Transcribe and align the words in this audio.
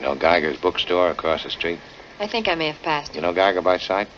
You 0.00 0.06
know 0.06 0.14
Geiger's 0.14 0.56
bookstore 0.56 1.10
across 1.10 1.44
the 1.44 1.50
street? 1.50 1.78
I 2.18 2.26
think 2.26 2.48
I 2.48 2.54
may 2.54 2.68
have 2.68 2.82
passed 2.82 3.14
You 3.14 3.20
know 3.20 3.34
Geiger 3.34 3.60
by 3.60 3.76
sight? 3.76 4.08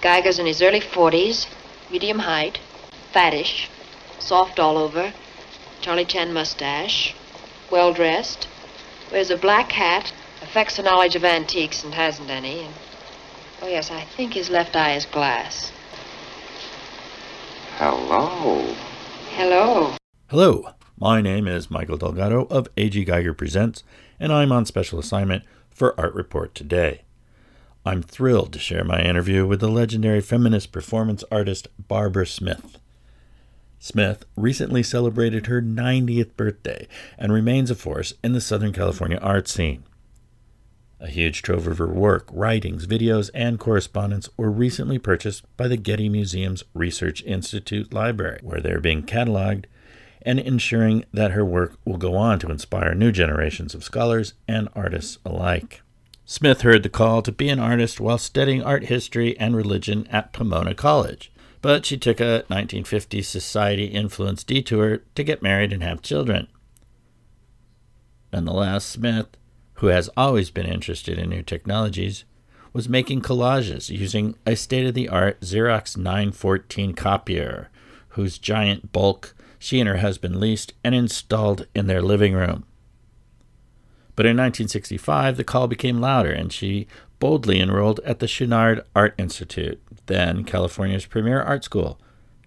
Geiger's 0.00 0.38
in 0.38 0.46
his 0.46 0.62
early 0.62 0.80
40s, 0.80 1.46
medium 1.90 2.20
height, 2.20 2.58
fattish, 3.12 3.68
soft 4.18 4.58
all 4.58 4.78
over, 4.78 5.12
Charlie 5.82 6.06
Chan 6.06 6.32
mustache, 6.32 7.14
well 7.70 7.92
dressed, 7.92 8.48
wears 9.12 9.30
a 9.30 9.36
black 9.36 9.72
hat, 9.72 10.12
affects 10.40 10.78
a 10.78 10.82
knowledge 10.82 11.16
of 11.16 11.24
antiques 11.24 11.84
and 11.84 11.92
hasn't 11.92 12.30
any. 12.30 12.60
And, 12.60 12.74
oh, 13.60 13.68
yes, 13.68 13.90
I 13.90 14.04
think 14.04 14.32
his 14.32 14.48
left 14.48 14.74
eye 14.74 14.94
is 14.94 15.04
glass. 15.04 15.70
Hello. 17.76 18.74
Hello. 19.36 19.96
Hello, 20.28 20.70
my 20.98 21.20
name 21.20 21.46
is 21.46 21.70
Michael 21.70 21.98
Delgado 21.98 22.44
of 22.46 22.68
AG 22.76 23.04
Geiger 23.04 23.34
Presents, 23.34 23.82
and 24.20 24.32
I'm 24.32 24.52
on 24.52 24.64
special 24.64 24.98
assignment 24.98 25.44
for 25.70 25.98
Art 25.98 26.14
Report 26.14 26.54
today. 26.54 27.02
I'm 27.84 28.02
thrilled 28.02 28.52
to 28.52 28.58
share 28.58 28.84
my 28.84 29.00
interview 29.00 29.46
with 29.46 29.60
the 29.60 29.68
legendary 29.68 30.20
feminist 30.20 30.72
performance 30.72 31.24
artist 31.30 31.68
Barbara 31.78 32.26
Smith. 32.26 32.78
Smith 33.78 34.24
recently 34.36 34.82
celebrated 34.82 35.46
her 35.46 35.62
90th 35.62 36.36
birthday 36.36 36.88
and 37.16 37.32
remains 37.32 37.70
a 37.70 37.74
force 37.74 38.14
in 38.24 38.32
the 38.32 38.40
Southern 38.40 38.72
California 38.72 39.18
art 39.22 39.46
scene. 39.48 39.84
A 41.00 41.06
huge 41.06 41.42
trove 41.42 41.68
of 41.68 41.78
her 41.78 41.86
work, 41.86 42.28
writings, 42.32 42.86
videos, 42.86 43.30
and 43.32 43.60
correspondence 43.60 44.28
were 44.36 44.50
recently 44.50 44.98
purchased 44.98 45.44
by 45.56 45.68
the 45.68 45.76
Getty 45.76 46.08
Museum's 46.08 46.64
Research 46.74 47.22
Institute 47.22 47.92
Library, 47.94 48.40
where 48.42 48.60
they're 48.60 48.80
being 48.80 49.04
cataloged 49.04 49.66
and 50.22 50.38
ensuring 50.38 51.04
that 51.12 51.32
her 51.32 51.44
work 51.44 51.78
will 51.84 51.96
go 51.96 52.16
on 52.16 52.38
to 52.38 52.50
inspire 52.50 52.94
new 52.94 53.12
generations 53.12 53.74
of 53.74 53.84
scholars 53.84 54.34
and 54.46 54.68
artists 54.74 55.18
alike. 55.24 55.82
Smith 56.24 56.60
heard 56.60 56.82
the 56.82 56.88
call 56.88 57.22
to 57.22 57.32
be 57.32 57.48
an 57.48 57.58
artist 57.58 58.00
while 58.00 58.18
studying 58.18 58.62
art 58.62 58.84
history 58.84 59.38
and 59.38 59.56
religion 59.56 60.06
at 60.08 60.32
Pomona 60.32 60.74
College, 60.74 61.32
but 61.62 61.86
she 61.86 61.96
took 61.96 62.20
a 62.20 62.44
1950s 62.50 63.24
society 63.24 63.86
influenced 63.86 64.46
detour 64.46 64.98
to 65.14 65.24
get 65.24 65.42
married 65.42 65.72
and 65.72 65.82
have 65.82 66.02
children. 66.02 66.46
Nonetheless, 68.32 68.84
Smith, 68.84 69.28
who 69.74 69.86
has 69.86 70.10
always 70.16 70.50
been 70.50 70.66
interested 70.66 71.18
in 71.18 71.30
new 71.30 71.42
technologies, 71.42 72.24
was 72.72 72.88
making 72.88 73.22
collages 73.22 73.88
using 73.88 74.36
a 74.44 74.54
state 74.54 74.86
of 74.86 74.94
the 74.94 75.08
art 75.08 75.40
Xerox 75.40 75.96
914 75.96 76.92
copier, 76.92 77.70
whose 78.10 78.38
giant 78.38 78.92
bulk 78.92 79.34
she 79.58 79.80
and 79.80 79.88
her 79.88 79.98
husband 79.98 80.40
leased 80.40 80.72
and 80.84 80.94
installed 80.94 81.66
in 81.74 81.86
their 81.86 82.02
living 82.02 82.34
room. 82.34 82.64
But 84.14 84.26
in 84.26 84.36
1965, 84.36 85.36
the 85.36 85.44
call 85.44 85.68
became 85.68 86.00
louder, 86.00 86.32
and 86.32 86.52
she 86.52 86.88
boldly 87.18 87.60
enrolled 87.60 88.00
at 88.04 88.18
the 88.18 88.26
Chouinard 88.26 88.82
Art 88.94 89.14
Institute, 89.18 89.80
then 90.06 90.44
California's 90.44 91.06
premier 91.06 91.40
art 91.40 91.64
school, 91.64 92.00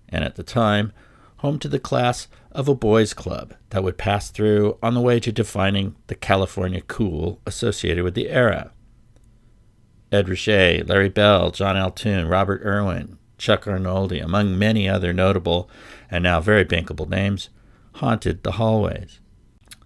and 0.09 0.23
at 0.23 0.35
the 0.35 0.43
time, 0.43 0.91
home 1.37 1.59
to 1.59 1.67
the 1.67 1.79
class 1.79 2.27
of 2.51 2.67
a 2.67 2.75
boys' 2.75 3.13
club 3.13 3.53
that 3.69 3.83
would 3.83 3.97
pass 3.97 4.29
through 4.29 4.77
on 4.83 4.93
the 4.93 5.01
way 5.01 5.19
to 5.19 5.31
defining 5.31 5.95
the 6.07 6.15
California 6.15 6.81
cool 6.81 7.39
associated 7.45 8.03
with 8.03 8.13
the 8.13 8.29
era. 8.29 8.71
Ed 10.11 10.27
Ruscha, 10.27 10.87
Larry 10.87 11.09
Bell, 11.09 11.51
John 11.51 11.77
Altoon, 11.77 12.27
Robert 12.27 12.61
Irwin, 12.65 13.17
Chuck 13.41 13.65
Arnoldi, 13.65 14.23
among 14.23 14.59
many 14.59 14.87
other 14.87 15.11
notable 15.11 15.67
and 16.11 16.23
now 16.23 16.39
very 16.39 16.63
bankable 16.63 17.09
names, 17.09 17.49
haunted 17.95 18.43
the 18.43 18.53
hallways. 18.53 19.19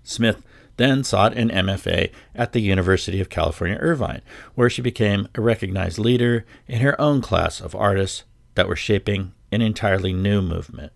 Smith 0.03 0.43
then 0.75 1.05
sought 1.05 1.37
an 1.37 1.49
MFA 1.49 2.11
at 2.35 2.51
the 2.51 2.59
University 2.59 3.21
of 3.21 3.29
California, 3.29 3.77
Irvine, 3.79 4.21
where 4.55 4.69
she 4.69 4.81
became 4.81 5.29
a 5.35 5.41
recognized 5.41 5.97
leader 5.97 6.45
in 6.67 6.81
her 6.81 6.99
own 6.99 7.21
class 7.21 7.61
of 7.61 7.73
artists 7.73 8.25
that 8.55 8.67
were 8.67 8.75
shaping 8.75 9.31
an 9.53 9.61
entirely 9.61 10.11
new 10.11 10.41
movement. 10.41 10.91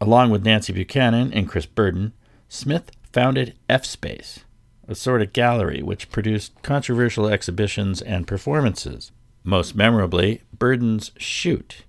Along 0.00 0.30
with 0.30 0.44
Nancy 0.44 0.72
Buchanan 0.72 1.32
and 1.32 1.48
Chris 1.48 1.66
Burden, 1.66 2.12
Smith 2.48 2.92
founded 3.12 3.56
F 3.68 3.84
Space, 3.84 4.44
a 4.86 4.94
sort 4.94 5.20
of 5.20 5.32
gallery 5.32 5.82
which 5.82 6.12
produced 6.12 6.62
controversial 6.62 7.26
exhibitions 7.26 8.00
and 8.00 8.28
performances. 8.28 9.10
Most 9.48 9.76
memorably, 9.76 10.42
Burden's 10.52 11.12
Shoot, 11.18 11.84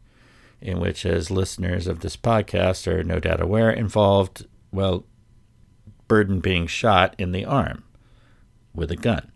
in 0.61 0.79
which, 0.79 1.07
as 1.07 1.31
listeners 1.31 1.87
of 1.87 2.01
this 2.01 2.15
podcast 2.15 2.85
are 2.85 3.03
no 3.03 3.19
doubt 3.19 3.41
aware, 3.41 3.71
involved, 3.71 4.45
well, 4.71 5.05
Burden 6.07 6.39
being 6.39 6.67
shot 6.67 7.15
in 7.17 7.31
the 7.31 7.45
arm 7.45 7.83
with 8.75 8.91
a 8.91 8.95
gun. 8.95 9.31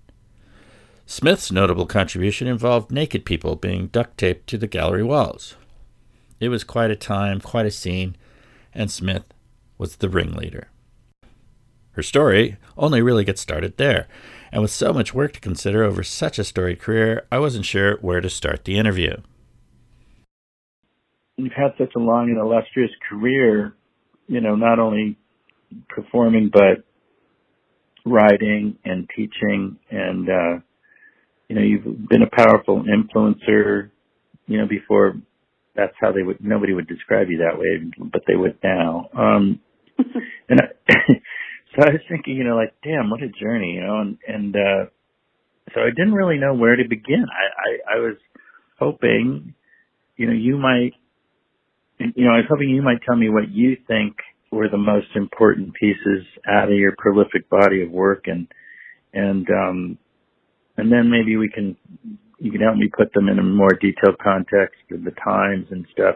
Smith's 1.08 1.52
notable 1.52 1.88
contribution 1.88 2.48
involved 2.48 2.92
naked 2.92 3.26
people 3.26 3.56
being 3.56 3.88
duct 3.88 4.20
taped 4.20 4.46
to 4.50 4.58
the 4.60 4.68
gallery 4.68 5.04
walls. 5.04 5.56
It 6.40 6.50
was 6.50 6.64
quite 6.64 6.92
a 6.92 6.96
time, 6.96 7.42
quite 7.42 7.66
a 7.66 7.72
scene, 7.72 8.16
and 8.72 8.92
Smith 8.92 9.24
was 9.80 9.96
the 9.96 10.10
ringleader. 10.10 10.70
Her 11.94 12.04
story 12.04 12.58
only 12.78 13.02
really 13.02 13.24
gets 13.24 13.42
started 13.42 13.78
there, 13.78 14.08
and 14.52 14.62
with 14.62 14.72
so 14.72 14.94
much 14.94 15.14
work 15.14 15.34
to 15.34 15.40
consider 15.40 15.84
over 15.84 16.04
such 16.04 16.40
a 16.40 16.44
storied 16.44 16.80
career, 16.80 17.26
I 17.32 17.40
wasn't 17.40 17.66
sure 17.66 17.98
where 17.98 18.22
to 18.22 18.30
start 18.30 18.66
the 18.66 18.78
interview. 18.78 19.18
You've 21.38 21.54
had 21.54 21.74
such 21.78 21.94
a 21.96 22.00
long 22.00 22.30
and 22.30 22.38
illustrious 22.38 22.92
career, 23.10 23.74
you 24.28 24.42
know, 24.42 24.56
not 24.56 24.80
only 24.80 25.18
performing 25.90 26.50
but 26.52 26.84
writing 28.06 28.78
and 28.84 29.10
teaching. 29.16 29.78
And 29.90 30.30
uh 30.30 30.60
you 31.48 31.56
know 31.56 31.62
you've 31.62 32.08
been 32.08 32.22
a 32.24 32.36
powerful 32.36 32.84
influencer 32.84 33.92
you 34.48 34.58
know 34.58 34.68
before 34.68 35.16
that's 35.76 35.94
how 36.00 36.12
they 36.12 36.24
would 36.24 36.38
nobody 36.40 36.74
would 36.74 36.88
describe 36.88 37.30
you 37.30 37.40
that 37.40 37.60
way 37.60 37.92
but 38.00 38.22
they 38.28 38.36
would 38.36 38.58
now. 38.64 39.10
Um 39.14 39.60
and 40.50 40.62
I, 40.62 40.94
so 41.76 41.84
I 41.84 41.92
was 41.92 42.02
thinking 42.10 42.36
you 42.36 42.44
know 42.44 42.56
like 42.56 42.74
damn 42.84 43.10
what 43.10 43.24
a 43.24 43.30
journey 43.30 43.74
you 43.76 43.82
know 43.82 44.02
and 44.02 44.18
and 44.28 44.56
uh 44.56 44.86
so 45.74 45.82
I 45.82 45.90
didn't 45.96 46.14
really 46.14 46.38
know 46.38 46.54
where 46.54 46.76
to 46.76 46.84
begin. 46.88 47.26
I 47.30 47.94
I, 47.94 47.98
I 47.98 48.00
was 48.00 48.18
hoping 48.80 49.54
you 50.18 50.28
know 50.28 50.34
you 50.34 50.58
might 50.58 50.94
you 52.00 52.26
know 52.26 52.34
I 52.34 52.38
was 52.38 52.46
hoping 52.50 52.70
you 52.70 52.82
might 52.82 53.02
tell 53.06 53.16
me 53.16 53.30
what 53.30 53.50
you 53.52 53.78
think 53.88 54.18
were 54.52 54.70
the 54.70 54.78
most 54.78 55.08
important 55.16 55.74
pieces 55.76 56.26
out 56.50 56.70
of 56.72 56.78
your 56.78 56.94
prolific 56.98 57.50
body 57.50 57.84
of 57.84 57.92
work 57.92 58.26
and 58.28 58.48
and 59.14 59.48
um 59.50 59.98
and 60.78 60.92
then 60.92 61.10
maybe 61.10 61.38
we 61.38 61.50
can 61.50 61.78
you 62.40 62.52
can 62.52 62.62
help 62.62 62.76
me 62.78 62.90
put 62.96 63.14
them 63.14 63.30
in 63.30 63.40
a 63.40 63.44
more 63.44 63.74
detailed 63.80 64.18
context 64.22 64.82
of 64.92 65.04
the 65.04 65.12
times 65.24 65.68
and 65.72 65.86
stuff. 65.94 66.16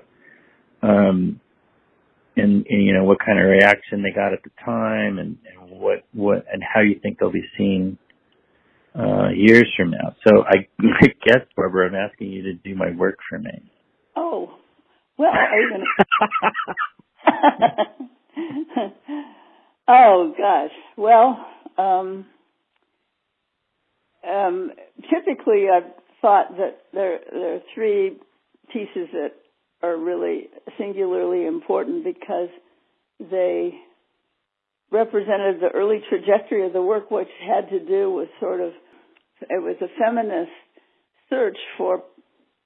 Um 0.82 1.40
and, 2.38 2.66
and 2.68 2.86
you 2.86 2.94
know 2.94 3.04
what 3.04 3.18
kind 3.26 3.40
of 3.40 3.46
reaction 3.46 4.04
they 4.04 4.12
got 4.14 4.34
at 4.34 4.44
the 4.44 4.52
time 4.64 5.20
and, 5.20 5.38
and 5.46 5.80
what 5.80 6.04
what 6.14 6.46
and 6.52 6.62
how 6.64 6.82
you 6.82 7.00
think 7.02 7.20
they'll 7.20 7.32
be 7.32 7.46
seen 7.58 7.98
uh 8.96 9.30
years 9.36 9.68
from 9.78 9.92
now 9.92 10.16
so 10.28 10.44
i 10.44 10.68
I 11.02 11.08
guess 11.26 11.46
barbara 11.56 11.88
i'm 11.90 11.96
asking 11.96 12.32
you 12.32 12.44
to 12.44 12.54
do 12.54 12.76
my 12.76 12.92
work 12.96 13.18
for 13.30 13.40
me 13.40 13.72
Oh, 14.16 14.54
well, 15.18 15.30
are 15.30 15.60
you 15.60 15.72
gonna? 15.72 15.86
oh 19.88 20.34
gosh. 20.38 20.72
Well, 20.98 21.46
um, 21.78 22.26
um, 24.28 24.72
typically 25.10 25.68
I've 25.74 25.92
thought 26.22 26.58
that 26.58 26.80
there 26.94 27.20
there 27.32 27.56
are 27.56 27.60
three 27.74 28.18
pieces 28.72 29.10
that 29.14 29.32
are 29.82 29.98
really 29.98 30.50
singularly 30.78 31.46
important 31.46 32.04
because 32.04 32.50
they 33.20 33.74
represented 34.92 35.60
the 35.60 35.70
early 35.74 36.02
trajectory 36.10 36.66
of 36.66 36.74
the 36.74 36.82
work, 36.82 37.12
which 37.12 37.28
had 37.46 37.70
to 37.70 37.80
do 37.80 38.12
with 38.12 38.30
sort 38.40 38.62
of 38.62 38.72
it 39.42 39.62
was 39.62 39.76
a 39.82 39.88
feminist 40.00 40.52
search 41.30 41.58
for 41.78 42.04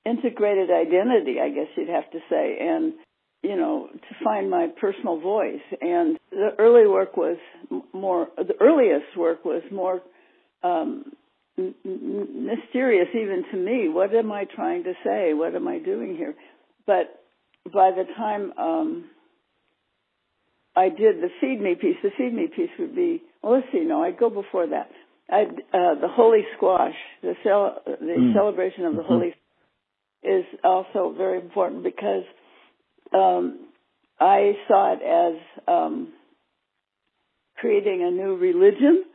integrated 0.05 0.69
identity, 0.69 1.37
I 1.41 1.49
guess 1.49 1.67
you'd 1.75 1.89
have 1.89 2.09
to 2.11 2.19
say, 2.29 2.57
and 2.61 2.93
you 3.41 3.55
know, 3.55 3.87
to 3.91 4.23
find 4.23 4.49
my 4.49 4.67
personal 4.79 5.19
voice. 5.19 5.61
And 5.81 6.19
the 6.29 6.49
early 6.57 6.87
work 6.87 7.15
was 7.15 7.37
more, 7.93 8.27
the 8.37 8.55
earliest 8.59 9.17
work 9.17 9.45
was 9.45 9.63
more 9.71 10.01
um, 10.61 11.13
mysterious 11.57 13.07
even 13.13 13.45
to 13.51 13.57
me. 13.57 13.87
What 13.87 14.13
am 14.13 14.31
I 14.31 14.45
trying 14.45 14.83
to 14.83 14.93
say? 15.05 15.33
What 15.33 15.55
am 15.55 15.67
I 15.67 15.79
doing 15.79 16.15
here? 16.17 16.35
But 16.89 17.21
by 17.71 17.91
the 17.91 18.05
time 18.17 18.51
um, 18.57 19.05
I 20.75 20.89
did 20.89 21.17
the 21.21 21.29
Feed 21.39 21.61
Me 21.61 21.75
piece, 21.75 21.97
the 22.01 22.09
Feed 22.17 22.33
Me 22.33 22.47
piece 22.47 22.71
would 22.79 22.95
be, 22.95 23.21
well, 23.43 23.53
let's 23.53 23.67
see, 23.71 23.81
no, 23.81 24.01
I'd 24.03 24.17
go 24.17 24.31
before 24.31 24.65
that. 24.65 24.89
I'd, 25.31 25.49
uh, 25.71 25.93
the 26.01 26.07
Holy 26.09 26.41
Squash, 26.57 26.95
the, 27.21 27.35
cel- 27.43 27.79
the 27.85 27.93
Mm. 28.17 28.33
celebration 28.33 28.85
of 28.85 28.95
the 28.95 29.03
Mhm. 29.03 29.05
Holy 29.05 29.35
is 30.23 30.45
also 30.63 31.11
very 31.15 31.37
important 31.39 31.83
because 31.83 32.23
um, 33.13 33.67
I 34.19 34.57
saw 34.67 34.93
it 34.93 35.03
as 35.03 35.35
um, 35.67 36.11
creating 37.57 38.01
a 38.01 38.09
new 38.09 38.35
religion 38.35 39.05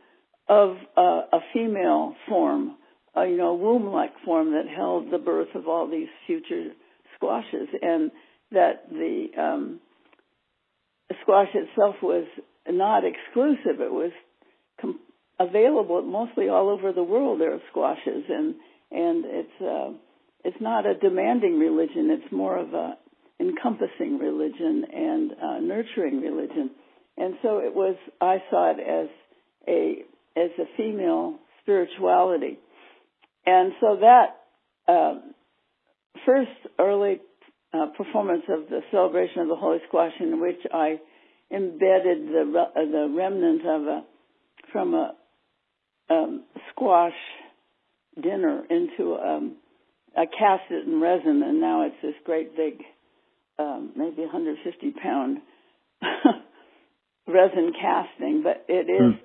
of 0.47 0.77
uh, 0.95 1.23
a 1.33 1.41
female 1.51 2.15
form, 2.29 2.77
uh, 3.17 3.23
you 3.23 3.35
know, 3.35 3.53
womb-like 3.55 4.17
form 4.23 4.51
that 4.51 4.65
held 4.69 5.11
the 5.11 5.17
birth 5.17 5.53
of 5.55 5.67
all 5.67 5.87
these 5.87 6.07
future 6.25 6.71
squashes, 7.15 7.67
and 7.81 8.11
that 8.51 8.89
the 8.89 9.27
um, 9.37 9.79
squash 11.21 11.49
itself 11.53 11.95
was 12.01 12.25
not 12.67 13.03
exclusive. 13.05 13.81
It 13.81 13.91
was 13.91 14.11
com- 14.81 14.99
available 15.39 16.01
mostly 16.01 16.49
all 16.49 16.69
over 16.69 16.91
the 16.93 17.03
world. 17.03 17.41
There 17.41 17.53
are 17.53 17.61
squashes, 17.71 18.23
and 18.29 18.55
and 18.91 19.25
it's 19.25 19.61
uh, 19.61 19.91
it's 20.43 20.61
not 20.61 20.85
a 20.85 20.95
demanding 20.95 21.59
religion. 21.59 22.09
It's 22.11 22.31
more 22.31 22.57
of 22.57 22.73
a 22.73 22.97
encompassing 23.39 24.17
religion 24.19 24.85
and 24.93 25.31
uh, 25.31 25.59
nurturing 25.59 26.21
religion. 26.21 26.71
And 27.17 27.35
so 27.41 27.59
it 27.59 27.73
was. 27.73 27.95
I 28.21 28.37
saw 28.49 28.71
it 28.71 28.79
as 28.79 29.09
a 29.67 30.05
as 30.37 30.51
a 30.59 30.65
female 30.77 31.39
spirituality, 31.61 32.59
and 33.45 33.73
so 33.79 33.97
that 34.01 34.25
uh, 34.87 35.15
first 36.25 36.51
early 36.79 37.19
uh, 37.73 37.87
performance 37.97 38.43
of 38.49 38.69
the 38.69 38.81
celebration 38.91 39.41
of 39.41 39.47
the 39.47 39.55
Holy 39.55 39.79
Squash, 39.87 40.13
in 40.19 40.39
which 40.39 40.59
I 40.73 40.99
embedded 41.51 42.27
the 42.27 42.65
uh, 42.75 42.79
the 42.79 43.13
remnant 43.15 43.61
of 43.61 43.81
a 43.83 44.03
from 44.71 44.93
a 44.93 45.15
um, 46.09 46.43
squash 46.71 47.13
dinner 48.21 48.63
into 48.69 49.15
um, 49.15 49.57
I 50.17 50.25
cast 50.25 50.71
it 50.71 50.87
in 50.87 51.01
resin, 51.01 51.43
and 51.43 51.59
now 51.59 51.85
it's 51.85 51.95
this 52.01 52.15
great 52.23 52.55
big, 52.55 52.81
um, 53.59 53.91
maybe 53.95 54.21
150 54.21 54.91
pound 55.01 55.39
resin 57.27 57.73
casting. 57.79 58.41
But 58.43 58.65
it 58.69 58.89
is 58.89 59.19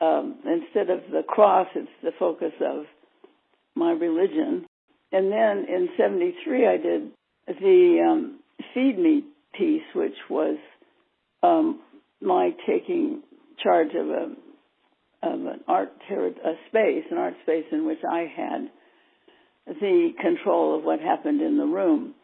hmm. 0.00 0.04
um, 0.04 0.38
instead 0.44 0.90
of 0.90 1.10
the 1.10 1.22
cross, 1.26 1.68
it's 1.74 1.88
the 2.02 2.12
focus 2.18 2.52
of 2.60 2.84
my 3.74 3.92
religion. 3.92 4.65
And 5.12 5.30
then 5.30 5.66
in 5.68 5.88
'73, 5.96 6.66
I 6.66 6.76
did 6.76 7.10
the 7.46 8.06
um, 8.06 8.40
Feed 8.74 8.98
Me 8.98 9.24
piece, 9.56 9.82
which 9.94 10.16
was 10.28 10.58
um, 11.42 11.80
my 12.20 12.50
taking 12.66 13.22
charge 13.62 13.94
of 13.94 14.08
a 14.08 14.34
of 15.22 15.40
an 15.40 15.60
art 15.66 15.92
ter- 16.08 16.26
a 16.26 16.54
space, 16.68 17.04
an 17.10 17.18
art 17.18 17.34
space 17.42 17.64
in 17.72 17.86
which 17.86 17.98
I 18.08 18.26
had 18.34 18.70
the 19.66 20.10
control 20.20 20.78
of 20.78 20.84
what 20.84 21.00
happened 21.00 21.40
in 21.40 21.56
the 21.56 21.64
room, 21.64 22.14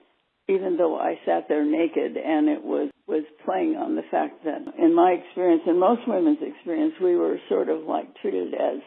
even 0.49 0.77
though 0.77 0.97
I 0.99 1.19
sat 1.27 1.49
there 1.49 1.65
naked 1.65 2.17
and 2.17 2.49
it 2.49 2.63
was 2.63 2.91
was 3.07 3.25
playing 3.45 3.77
on 3.77 3.97
the 3.97 4.03
fact 4.11 4.45
that 4.45 4.61
in 4.79 4.95
my 4.95 5.13
experience, 5.13 5.63
in 5.67 5.79
most 5.79 6.03
women's 6.07 6.39
experience, 6.41 6.95
we 7.03 7.17
were 7.17 7.39
sort 7.49 7.69
of 7.69 7.83
like 7.83 8.07
treated 8.21 8.55
as 8.55 8.79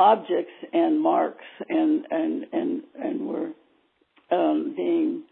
objects 0.00 0.52
and 0.72 1.00
marks 1.00 1.44
and 1.68 2.06
and 2.10 2.44
and 2.52 2.82
and 2.94 3.28
were 3.28 3.50
um, 4.32 4.74
being 4.74 5.24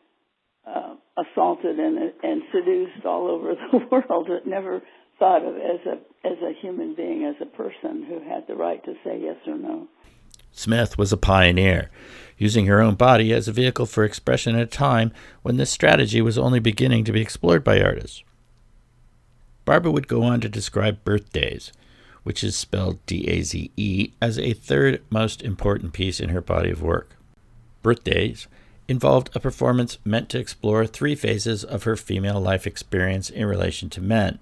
uh, 0.66 0.94
assaulted 1.16 1.78
and 1.78 2.12
and 2.22 2.42
seduced 2.52 3.06
all 3.06 3.28
over 3.28 3.54
the 3.72 3.78
world. 3.90 4.28
It 4.30 4.46
never 4.46 4.82
thought 5.18 5.42
of 5.44 5.56
as 5.56 5.80
a 5.86 6.28
as 6.28 6.36
a 6.42 6.52
human 6.60 6.94
being, 6.94 7.24
as 7.24 7.36
a 7.40 7.56
person 7.56 8.04
who 8.06 8.20
had 8.28 8.46
the 8.46 8.54
right 8.54 8.84
to 8.84 8.92
say 9.04 9.18
yes 9.20 9.36
or 9.46 9.56
no. 9.56 9.88
Smith 10.52 10.98
was 10.98 11.12
a 11.12 11.16
pioneer, 11.16 11.90
using 12.36 12.66
her 12.66 12.80
own 12.80 12.94
body 12.94 13.32
as 13.32 13.48
a 13.48 13.52
vehicle 13.52 13.86
for 13.86 14.04
expression 14.04 14.54
at 14.54 14.62
a 14.62 14.66
time 14.66 15.12
when 15.42 15.56
this 15.56 15.70
strategy 15.70 16.20
was 16.20 16.36
only 16.36 16.58
beginning 16.58 17.04
to 17.04 17.12
be 17.12 17.20
explored 17.20 17.64
by 17.64 17.80
artists. 17.80 18.22
Barbara 19.64 19.92
would 19.92 20.08
go 20.08 20.22
on 20.22 20.40
to 20.40 20.48
describe 20.48 21.04
Birthdaze, 21.04 21.72
which 22.28 22.44
is 22.44 22.54
spelled 22.54 22.98
D 23.06 23.26
A 23.26 23.40
Z 23.40 23.70
E, 23.78 24.10
as 24.20 24.38
a 24.38 24.52
third 24.52 25.02
most 25.08 25.40
important 25.40 25.94
piece 25.94 26.20
in 26.20 26.28
her 26.28 26.42
body 26.42 26.68
of 26.68 26.82
work. 26.82 27.16
Birthdaze 27.82 28.46
involved 28.86 29.30
a 29.34 29.40
performance 29.40 29.96
meant 30.04 30.28
to 30.28 30.38
explore 30.38 30.84
three 30.84 31.14
phases 31.14 31.64
of 31.64 31.84
her 31.84 31.96
female 31.96 32.38
life 32.38 32.66
experience 32.66 33.30
in 33.30 33.46
relation 33.46 33.88
to 33.88 34.02
men. 34.02 34.40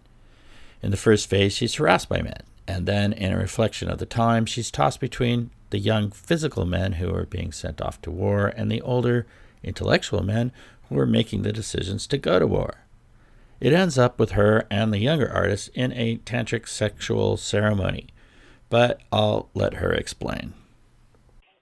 In 0.82 0.90
the 0.90 0.96
first 0.96 1.30
phase, 1.30 1.52
she's 1.52 1.76
harassed 1.76 2.08
by 2.08 2.22
men, 2.22 2.42
and 2.66 2.86
then, 2.86 3.12
in 3.12 3.32
a 3.32 3.38
reflection 3.38 3.88
of 3.88 3.98
the 3.98 4.04
time, 4.04 4.46
she's 4.46 4.72
tossed 4.72 4.98
between 4.98 5.50
the 5.70 5.78
young 5.78 6.10
physical 6.10 6.66
men 6.66 6.94
who 6.94 7.14
are 7.14 7.26
being 7.26 7.52
sent 7.52 7.80
off 7.80 8.02
to 8.02 8.10
war 8.10 8.48
and 8.56 8.68
the 8.68 8.82
older 8.82 9.28
intellectual 9.62 10.24
men 10.24 10.50
who 10.88 10.98
are 10.98 11.06
making 11.06 11.42
the 11.42 11.52
decisions 11.52 12.08
to 12.08 12.18
go 12.18 12.40
to 12.40 12.48
war. 12.48 12.78
It 13.60 13.72
ends 13.72 13.96
up 13.98 14.18
with 14.18 14.32
her 14.32 14.66
and 14.70 14.92
the 14.92 14.98
younger 14.98 15.30
artist 15.32 15.70
in 15.74 15.92
a 15.92 16.18
tantric 16.18 16.68
sexual 16.68 17.36
ceremony, 17.36 18.08
but 18.68 19.00
I'll 19.10 19.48
let 19.54 19.74
her 19.74 19.92
explain. 19.92 20.54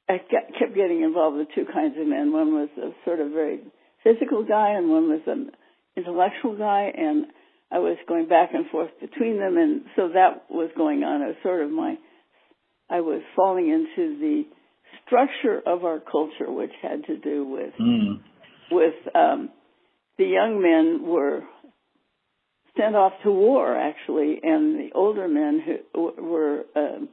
I 0.09 0.19
kept 0.19 0.75
getting 0.75 1.03
involved 1.03 1.37
with 1.39 1.49
two 1.55 1.65
kinds 1.73 1.95
of 1.99 2.07
men. 2.07 2.33
One 2.33 2.53
was 2.53 2.69
a 2.77 2.91
sort 3.05 3.21
of 3.21 3.31
very 3.31 3.61
physical 4.03 4.45
guy, 4.45 4.71
and 4.71 4.91
one 4.91 5.09
was 5.09 5.23
an 5.27 5.51
intellectual 5.97 6.57
guy, 6.59 6.93
and 6.95 7.27
I 7.71 7.79
was 7.79 7.97
going 8.07 8.29
back 8.29 8.51
and 8.53 8.69
forth 8.71 8.91
between 9.01 9.39
them, 9.39 9.57
and 9.57 9.83
so 9.97 10.09
that 10.09 10.45
was 10.51 10.71
going 10.77 11.05
on. 11.05 11.23
It 11.23 11.27
was 11.27 11.37
sort 11.43 11.63
of 11.63 11.71
my, 11.71 11.97
I 12.91 13.01
was 13.01 13.23
falling 13.35 13.69
into 13.69 14.19
the 14.19 14.43
structure 15.07 15.63
of 15.65 15.85
our 15.85 16.01
culture, 16.01 16.51
which 16.51 16.73
had 16.83 17.05
to 17.05 17.17
do 17.17 17.47
with, 17.47 17.75
mm. 17.81 18.21
with 18.71 18.95
um, 19.15 19.51
the 20.19 20.27
young 20.27 20.61
men 20.61 21.09
were 21.09 21.45
sent 22.77 22.97
off 22.97 23.13
to 23.23 23.31
war 23.31 23.77
actually, 23.77 24.41
and 24.43 24.79
the 24.79 24.91
older 24.95 25.29
men 25.29 25.63
who 25.95 26.13
were 26.19 26.65
uh, 26.75 27.05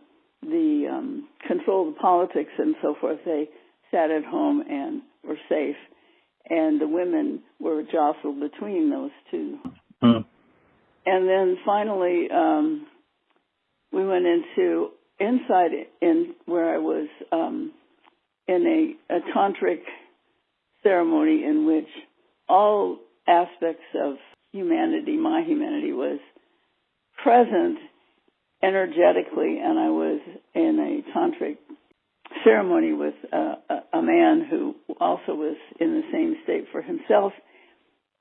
the 0.42 0.88
um, 0.92 1.28
the 1.48 1.96
politics 2.00 2.52
and 2.58 2.76
so 2.82 2.96
forth. 3.00 3.20
They 3.26 3.50
sat 3.92 4.10
at 4.10 4.26
home 4.26 4.64
and 4.68 5.02
were 5.24 5.38
safe, 5.50 5.76
and 6.50 6.80
the 6.80 6.88
women 6.88 7.42
were 7.60 7.84
jostled 7.84 8.40
between 8.40 8.90
those 8.90 9.12
two. 9.30 9.60
Mm 10.02 10.26
and 11.06 11.28
then 11.28 11.58
finally 11.66 12.28
um, 12.34 12.88
we 13.92 14.06
went 14.06 14.26
into 14.26 14.90
inside 15.20 15.72
in 16.02 16.34
where 16.46 16.74
I 16.74 16.78
was 16.78 17.08
um, 17.32 17.72
in 18.48 18.96
a, 19.10 19.16
a 19.16 19.20
tantric 19.36 19.82
ceremony 20.84 21.44
in 21.44 21.66
which 21.66 21.90
all 22.50 22.98
aspects 23.28 23.84
of 24.04 24.16
humanity, 24.52 25.18
my 25.18 25.44
humanity, 25.46 25.94
was 25.94 26.20
present 27.24 27.78
energetically, 28.64 29.60
and 29.64 29.80
I 29.80 29.90
was 29.90 30.22
in 30.54 31.04
a 31.04 31.18
tantric 31.18 31.58
ceremony 32.44 32.94
with 32.94 33.14
a, 33.32 33.38
a, 33.70 33.98
a 33.98 34.02
man 34.02 34.48
who 34.50 34.76
also 35.00 35.34
was 35.34 35.58
in 35.80 35.94
the 35.94 36.04
same 36.12 36.36
state 36.44 36.66
for 36.72 36.82
himself, 36.82 37.34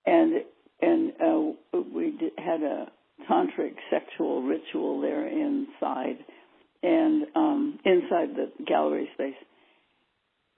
and 0.06 0.44
and 0.82 1.12
uh, 1.20 1.78
we 1.94 2.16
did, 2.18 2.32
had 2.38 2.62
a 2.62 2.86
tantric 3.30 3.74
sexual 3.90 4.42
ritual 4.42 5.00
there 5.00 5.26
inside 5.26 6.16
and 6.82 7.26
um, 7.36 7.78
inside 7.84 8.34
the 8.34 8.50
gallery 8.66 9.08
space. 9.14 9.34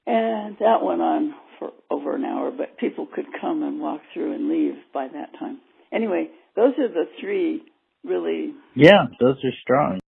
And 0.07 0.57
that 0.59 0.83
went 0.83 1.01
on 1.01 1.35
for 1.59 1.71
over 1.91 2.17
an 2.17 2.25
hour, 2.25 2.51
but 2.51 2.79
people 2.79 3.07
could 3.07 3.27
come 3.41 3.63
and 3.63 3.81
walk 3.81 4.01
through 4.13 4.35
and 4.35 4.49
leave 4.49 4.75
by 4.93 5.09
that 5.09 5.31
time. 5.39 5.61
Anyway, 5.93 6.29
those 6.57 6.75
are 6.79 6.89
the 6.89 7.05
three 7.21 7.63
really. 8.05 8.55
Yeah, 8.75 9.07
those 9.21 9.37
are 9.45 9.53
strong. 9.63 10.01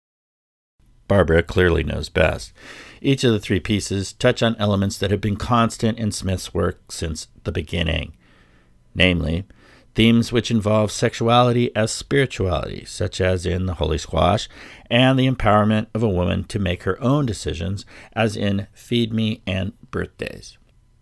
Barbara 1.07 1.43
clearly 1.43 1.85
knows 1.85 2.09
best. 2.09 2.53
Each 3.01 3.25
of 3.25 3.33
the 3.33 3.39
three 3.39 3.61
pieces 3.61 4.13
touch 4.13 4.43
on 4.43 4.57
elements 4.59 4.97
that 4.99 5.11
have 5.11 5.21
been 5.21 5.37
constant 5.37 5.99
in 5.99 6.11
Smith's 6.11 6.55
work 6.55 6.91
since 6.91 7.29
the 7.45 7.53
beginning, 7.53 8.17
namely, 8.95 9.45
themes 9.95 10.33
which 10.33 10.51
involve 10.51 10.91
sexuality 10.91 11.75
as 11.77 11.93
spirituality, 11.93 12.85
such 12.87 13.21
as 13.21 13.45
in 13.45 13.67
The 13.67 13.75
Holy 13.75 13.99
Squash, 13.99 14.49
and 14.91 15.19
the 15.19 15.31
empowerment 15.31 15.87
of 15.95 16.03
a 16.03 16.09
woman 16.09 16.45
to 16.45 16.59
make 16.59 16.85
her 16.85 17.01
own 17.03 17.27
decisions, 17.27 17.85
as 18.15 18.35
in 18.35 18.67
Feed 18.73 19.13
Me 19.13 19.43
and 19.47 19.73
Birthdaze. 19.95 20.57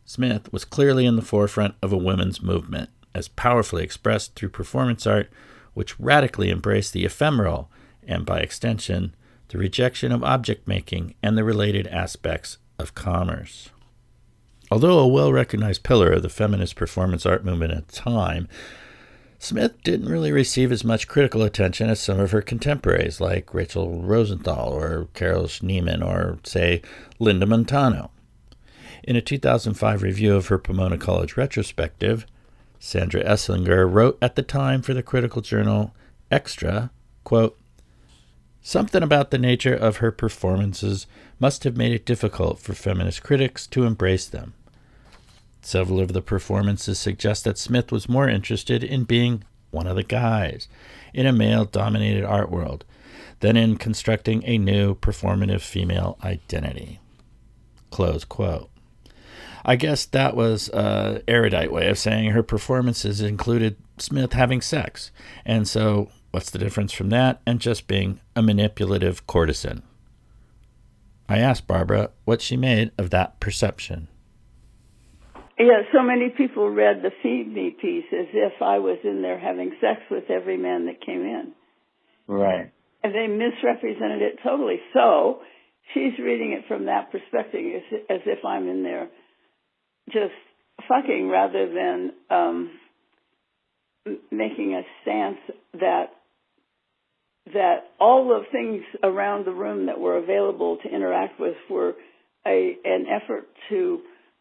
Smith 0.05 0.53
was 0.53 0.67
clearly 0.67 1.07
in 1.07 1.17
the 1.17 1.23
forefront 1.23 1.75
of 1.81 1.93
a 1.93 1.97
women's 1.97 2.43
movement, 2.43 2.91
as 3.15 3.29
powerfully 3.29 3.83
expressed 3.83 4.35
through 4.35 4.51
performance 4.51 5.07
art, 5.07 5.31
which 5.73 5.99
radically 5.99 6.51
embraced 6.51 6.93
the 6.93 7.07
ephemeral 7.07 7.71
and, 8.07 8.27
by 8.27 8.41
extension, 8.41 9.15
the 9.49 9.57
rejection 9.57 10.13
of 10.13 10.23
object 10.23 10.69
making 10.69 11.15
and 11.23 11.39
the 11.39 11.45
related 11.45 11.87
aspects 11.87 12.59
of 12.79 12.95
commerce. 12.95 13.71
Although 14.71 14.99
a 14.99 15.09
well 15.09 15.33
recognized 15.33 15.83
pillar 15.83 16.13
of 16.13 16.23
the 16.23 16.29
feminist 16.29 16.77
performance 16.77 17.25
art 17.25 17.47
movement 17.47 17.73
at 17.73 17.89
the 17.89 17.97
time, 17.97 18.49
Smith 19.39 19.83
didn't 19.83 20.09
really 20.09 20.33
receive 20.33 20.71
as 20.71 20.85
much 20.85 21.09
critical 21.09 21.43
attention 21.43 21.89
as 21.89 21.99
some 21.99 22.21
of 22.21 22.31
her 22.31 22.43
contemporaries, 22.43 23.21
like 23.21 23.55
Rachel 23.55 24.03
Rosenthal 24.03 24.73
or 24.73 25.09
Carol 25.15 25.45
Schneemann 25.45 26.05
or, 26.05 26.39
say, 26.45 26.83
Linda 27.19 27.47
Montano. 27.47 28.11
In 29.05 29.17
a 29.17 29.21
2005 29.21 30.03
review 30.03 30.35
of 30.37 30.47
her 30.47 30.59
Pomona 30.59 30.97
College 30.97 31.37
retrospective, 31.37 32.25
Sandra 32.79 33.25
Esslinger 33.25 33.91
wrote 33.93 34.17
at 34.23 34.37
the 34.37 34.43
time 34.43 34.81
for 34.81 34.95
the 34.95 35.03
critical 35.03 35.43
journal 35.43 35.95
X-TRA, 36.31 36.91
quote, 37.25 37.59
Something 38.61 39.03
about 39.03 39.33
the 39.33 39.39
nature 39.39 39.75
of 39.75 39.97
her 39.97 40.13
performances 40.13 41.09
must 41.41 41.65
have 41.65 41.77
made 41.77 41.93
it 41.93 42.07
difficult 42.07 42.61
for 42.61 42.75
feminist 42.75 43.25
critics 43.25 43.67
to 43.69 43.85
embrace 43.85 44.27
them. 44.27 44.55
Several 45.63 45.99
of 45.99 46.13
the 46.13 46.23
performances 46.23 46.99
suggest 46.99 47.43
that 47.45 47.59
Smith 47.59 47.91
was 47.91 48.09
more 48.09 48.29
interested 48.29 48.85
in 48.85 49.03
being 49.03 49.43
one 49.73 49.89
of 49.89 49.97
the 49.97 50.05
guys 50.05 50.69
in 51.13 51.27
a 51.27 51.33
male 51.33 51.65
dominated 51.65 52.25
art 52.25 52.51
world 52.51 52.85
than 53.41 53.57
in 53.57 53.77
constructing 53.77 54.45
a 54.45 54.59
new 54.59 54.95
performative 54.95 55.61
female 55.61 56.19
identity. 56.23 57.01
Close 57.91 58.25
quote. 58.25 58.72
I 59.65 59.77
guess 59.77 60.07
that 60.07 60.37
was 60.37 60.69
an 60.71 61.23
erudite 61.29 61.73
way 61.73 61.89
of 61.89 61.99
saying 61.99 62.31
her 62.31 62.43
performances 62.43 63.21
included 63.21 63.77
Smith 63.99 64.33
having 64.33 64.61
sex. 64.61 65.13
And 65.45 65.69
so, 65.69 66.11
what's 66.33 66.51
the 66.51 66.59
difference 66.59 66.93
from 66.93 67.11
that 67.11 67.41
and 67.47 67.61
just 67.61 67.87
being 67.87 68.21
a 68.35 68.43
manipulative 68.43 69.27
courtesan? 69.27 69.83
I 71.29 71.39
asked 71.39 71.67
Barbara 71.67 72.11
what 72.25 72.43
she 72.43 72.57
made 72.57 72.91
of 72.99 73.11
that 73.11 73.41
perception. 73.41 74.09
Yeah, 75.59 75.83
so 75.93 76.03
many 76.03 76.31
people 76.31 76.69
read 76.69 77.03
the 77.03 77.13
Feed 77.23 77.53
Me 77.53 77.71
piece 77.71 78.07
as 78.13 78.27
if 78.33 78.61
I 78.61 78.79
was 78.79 78.99
in 79.05 79.23
there 79.23 79.39
having 79.39 79.73
sex 79.81 80.01
with 80.11 80.25
every 80.29 80.57
man 80.57 80.87
that 80.87 81.01
came 81.01 81.21
in. 81.21 81.53
Right. 82.27 82.73
And 83.05 83.15
they 83.15 83.29
misrepresented 83.29 84.23
it 84.23 84.39
totally. 84.43 84.81
So 84.93 85.41
she's 85.95 86.19
reading 86.19 86.53
it 86.53 86.67
from 86.67 86.87
that 86.87 87.13
perspective 87.13 87.61
as, 87.77 88.01
as 88.11 88.21
if 88.27 88.45
I'm 88.45 88.69
in 88.69 88.83
there 88.83 89.09
just 90.07 90.35
fucking 90.89 91.29
rather 91.29 91.73
than 91.73 92.13
um, 92.31 92.71
making 94.31 94.75
a 94.75 94.83
stance 95.03 95.39
that 95.75 96.07
that 97.53 97.91
all 97.99 98.29
the 98.29 98.43
things 98.53 98.83
around 99.03 99.45
the 99.45 99.53
room 99.53 99.87
that 99.87 99.99
were 99.99 100.17
available 100.17 100.79
to 100.83 100.89
interact 100.89 101.41
with 101.41 101.57
were 101.69 101.95
a 102.47 102.77
an 102.85 103.07
effort 103.09 103.47
to 103.69 104.01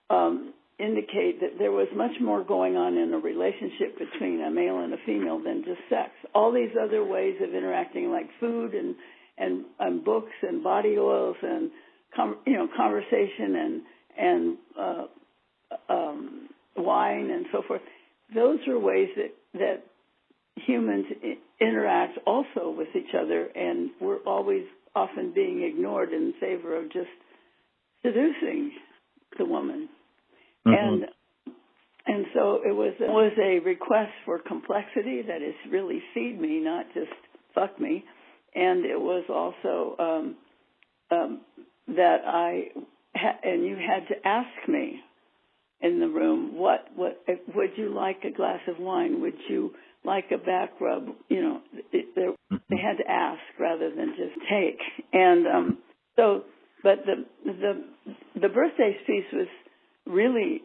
um, 0.10 0.54
indicate 0.80 1.40
that 1.42 1.58
there 1.60 1.72
was 1.72 1.88
much 1.96 2.12
more 2.20 2.44
going 2.44 2.76
on 2.76 2.98
in 2.98 3.14
a 3.14 3.18
relationship 3.18 3.98
between 3.98 4.42
a 4.42 4.52
male 4.52 4.80
and 4.80 4.94
a 4.94 4.98
female 5.06 5.40
than 5.40 5.64
just 5.64 5.80
sex. 5.90 6.12
All 6.34 6.52
these 6.52 6.72
other 6.82 7.04
ways 7.04 7.36
of 7.42 7.54
interacting, 7.54 8.12
like 8.12 8.28
food 8.40 8.74
and 8.74 8.96
and, 9.38 9.66
and 9.80 10.04
books 10.04 10.32
and 10.44 10.64
body 10.64 10.98
oils 11.00 11.38
and 11.42 11.72
com- 12.16 12.38
you 12.46 12.54
know 12.54 12.68
conversation 12.76 13.56
and 13.56 13.82
and 14.18 14.58
uh, 14.80 15.04
um, 15.90 16.50
wine 16.78 17.30
and 17.30 17.46
so 17.52 17.62
forth. 17.68 17.82
Those 18.34 18.60
are 18.68 18.80
ways 18.80 19.10
that 19.16 19.34
that 19.54 19.84
humans 20.56 21.06
I- 21.24 21.38
interact 21.64 22.18
also 22.26 22.70
with 22.76 22.88
each 22.96 23.14
other, 23.16 23.46
and 23.56 23.90
we're 24.00 24.20
always 24.26 24.66
often 24.96 25.32
being 25.34 25.64
ignored 25.64 26.12
in 26.12 26.34
favor 26.40 26.76
of 26.76 26.92
just 26.92 27.10
seducing 28.04 28.72
the 29.38 29.46
woman. 29.46 29.90
Mhm. 30.66 30.78
And 30.78 31.10
and 32.08 32.26
so 32.34 32.62
it 32.66 32.72
was 32.76 32.94
it 33.00 33.10
was 33.10 33.32
a 33.38 33.60
request 33.60 34.12
for 34.26 34.40
complexity 34.40 35.22
that 35.22 35.42
is 35.42 35.56
really 35.70 36.02
feed 36.14 36.40
me, 36.40 36.60
not 36.60 36.86
just 36.94 37.12
fuck 37.54 37.80
me. 37.80 38.04
And 38.56 38.86
it 38.86 39.00
was 39.00 39.24
also 39.30 39.96
um, 40.00 40.36
um, 41.10 41.42
that 41.88 42.22
I 42.26 42.72
ha- 43.16 43.40
and 43.44 43.66
you 43.66 43.76
had 43.78 44.08
to 44.10 44.28
ask 44.28 44.68
me 44.68 45.02
in 45.82 46.00
the 46.00 46.08
room 46.08 46.58
what 46.58 46.88
what 46.96 47.24
would 47.56 47.72
you 47.76 47.94
like 47.94 48.24
a 48.24 48.36
glass 48.36 48.60
of 48.68 48.80
wine? 48.80 49.22
Would 49.22 49.38
you 49.50 49.72
like 50.04 50.26
a 50.32 50.38
back 50.38 50.72
rub? 50.80 51.08
You 51.30 51.42
know, 51.42 51.62
they, 51.92 52.06
they 52.16 52.78
had 52.78 52.98
to 52.98 53.10
ask 53.10 53.42
rather 53.60 53.90
than 53.90 54.16
just 54.18 54.36
take. 54.50 54.80
And 55.14 55.48
um, 55.48 55.78
so, 56.16 56.44
but 56.84 57.00
the 57.06 57.26
the 57.46 57.84
the 58.40 58.48
Birthdaze 58.48 59.06
piece 59.06 59.26
was 59.34 59.48
really 60.06 60.62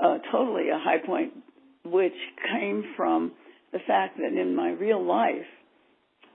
uh, 0.00 0.18
totally 0.30 0.68
a 0.70 0.78
high 0.78 1.04
point, 1.04 1.32
which 1.84 2.12
came 2.52 2.84
from 2.96 3.32
the 3.72 3.78
fact 3.86 4.18
that 4.18 4.38
in 4.38 4.54
my 4.54 4.70
real 4.70 5.04
life, 5.04 5.46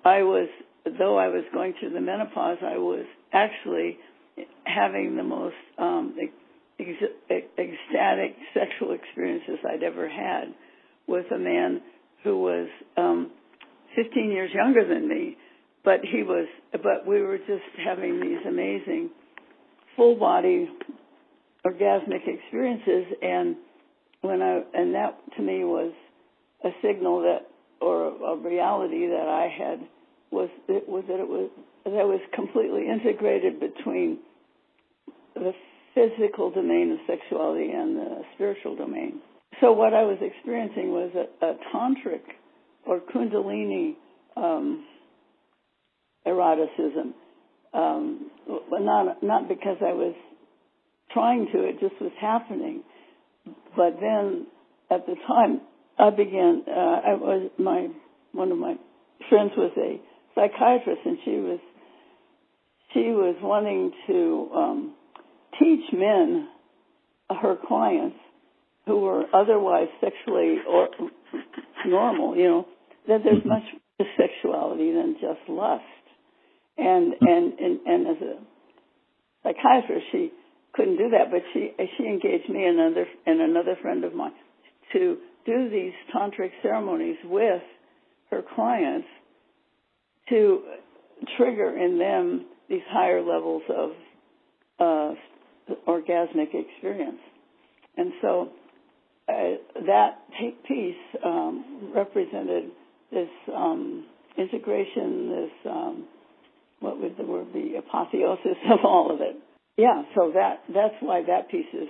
I 0.06 0.24
was, 0.24 0.50
though 0.86 1.18
I 1.18 1.28
was 1.28 1.44
going 1.54 1.74
through 1.80 1.92
the 1.92 2.02
menopause, 2.02 2.58
I 2.62 2.78
was 2.78 3.06
actually 3.32 3.98
having 4.66 5.16
the 5.16 5.24
most 5.24 5.56
um, 5.78 6.16
ex- 6.80 7.14
ecstatic 7.94 8.36
sexual 8.54 8.94
experiences 8.94 9.58
I'd 9.68 9.84
ever 9.84 10.08
had 10.10 10.54
with 11.08 11.26
a 11.34 11.38
man 11.38 11.82
who 12.24 12.40
was 12.40 12.68
um, 12.98 13.32
15 13.96 14.32
years 14.32 14.52
younger 14.54 14.88
than 14.88 15.08
me, 15.08 15.38
but 15.84 16.00
he 16.02 16.24
was, 16.24 16.48
but 16.72 17.06
we 17.08 17.22
were 17.22 17.38
just 17.38 17.64
having 17.86 18.20
these 18.20 18.40
amazing 18.48 19.10
full 19.96 20.16
body 20.16 20.70
orgasmic 21.66 22.28
experiences 22.28 23.06
and 23.22 23.56
when 24.22 24.42
I 24.42 24.62
and 24.74 24.96
that 24.96 25.18
to 25.38 25.42
me 25.42 25.64
was 25.64 25.94
a 26.64 26.70
signal 26.82 27.22
that 27.22 27.48
or 27.80 28.08
a 28.08 28.36
reality 28.36 29.08
that 29.08 29.28
I 29.28 29.48
had 29.48 29.88
was 30.32 30.50
it 30.68 30.90
was 30.90 31.04
that 31.08 31.20
it 31.20 31.28
was 31.28 31.50
that 31.86 31.92
was 31.92 32.20
completely 32.34 32.88
integrated 32.90 33.60
between 33.60 34.20
the 35.36 35.54
physical 35.94 36.52
domain 36.52 36.92
of 36.92 37.00
sexuality 37.08 37.70
and 37.72 37.96
the 37.98 38.22
spiritual 38.36 38.76
domain. 38.76 39.22
So 39.62 39.72
what 39.72 39.94
I 39.94 40.04
was 40.04 40.18
experiencing 40.22 40.92
was 40.92 41.12
a, 41.16 41.46
a 41.46 41.56
tantric 41.74 42.24
or 42.86 43.00
kundalini 43.00 43.96
um, 44.36 44.86
eroticism, 46.26 47.14
um, 47.74 48.32
not 48.72 49.24
not 49.24 49.48
because 49.48 49.78
I 49.82 49.94
was 49.94 50.16
trying 51.14 51.48
to, 51.54 51.60
it 51.64 51.80
just 51.80 52.02
was 52.02 52.12
happening. 52.20 52.84
But 53.76 54.00
then 54.00 54.48
at 54.90 55.06
the 55.06 55.16
time, 55.28 55.62
I 55.98 56.10
began, 56.10 56.64
uh, 56.68 56.72
I 56.72 57.14
was, 57.14 57.52
my, 57.60 57.88
one 58.32 58.52
of 58.52 58.58
my 58.58 58.76
friends 59.30 59.52
was 59.56 59.72
a 59.78 60.02
psychiatrist 60.36 61.02
and 61.06 61.18
she 61.24 61.32
was, 61.32 61.60
she 62.94 63.00
was 63.12 63.36
wanting 63.42 63.92
to, 64.08 64.50
um, 64.56 64.96
teach 65.60 65.94
men, 65.94 66.48
uh, 67.30 67.36
her 67.36 67.56
clients, 67.68 68.18
who 68.86 69.00
were 69.00 69.24
otherwise 69.34 69.88
sexually 70.02 70.58
or 70.68 70.90
normal, 71.86 72.36
you 72.36 72.44
know, 72.44 72.68
that 73.08 73.22
there's 73.24 73.40
mm-hmm. 73.40 73.50
much 73.50 73.64
more 74.00 74.08
sexuality 74.18 74.92
than 74.92 75.16
just 75.22 75.48
lust. 75.48 75.84
And, 76.78 77.14
mm-hmm. 77.14 77.26
and, 77.26 77.60
and, 77.60 77.80
and 77.86 78.08
as 78.08 78.22
a 78.22 78.36
psychiatrist, 79.44 80.06
she, 80.12 80.32
couldn't 80.74 80.98
do 80.98 81.10
that, 81.12 81.32
but 81.32 81.42
she 81.54 81.72
she 81.98 82.04
engaged 82.04 82.50
me 82.50 82.66
and 82.66 82.80
another 82.80 83.06
and 83.26 83.42
another 83.42 83.78
friend 83.82 84.04
of 84.04 84.14
mine 84.14 84.34
to 84.92 85.18
do 85.46 85.70
these 85.70 85.94
tantric 86.14 86.52
ceremonies 86.62 87.18
with 87.24 87.62
her 88.32 88.42
clients 88.56 89.08
to 90.30 90.64
trigger 91.38 91.78
in 91.78 92.00
them 92.00 92.46
these 92.70 92.82
higher 92.90 93.22
levels 93.22 93.62
of 93.70 93.92
uh, 94.80 95.14
orgasmic 95.88 96.54
experience, 96.54 97.20
and 97.98 98.12
so 98.22 98.50
uh, 99.30 99.34
that 99.86 100.20
piece 100.68 100.96
um, 101.24 101.92
represented 101.96 102.72
this 103.12 103.30
um, 103.54 104.06
integration, 104.38 105.30
this 105.30 105.72
um, 105.72 106.08
what 106.80 107.00
would 107.00 107.16
the 107.18 107.24
word 107.24 107.54
be, 107.54 107.76
apotheosis 107.78 108.58
of 108.72 108.80
all 108.84 109.14
of 109.14 109.22
it 109.22 109.38
yeah, 109.78 110.04
so 110.14 110.32
that 110.34 110.64
that's 110.74 110.96
why 111.00 111.24
that 111.24 111.50
piece 111.50 111.74
is 111.74 111.90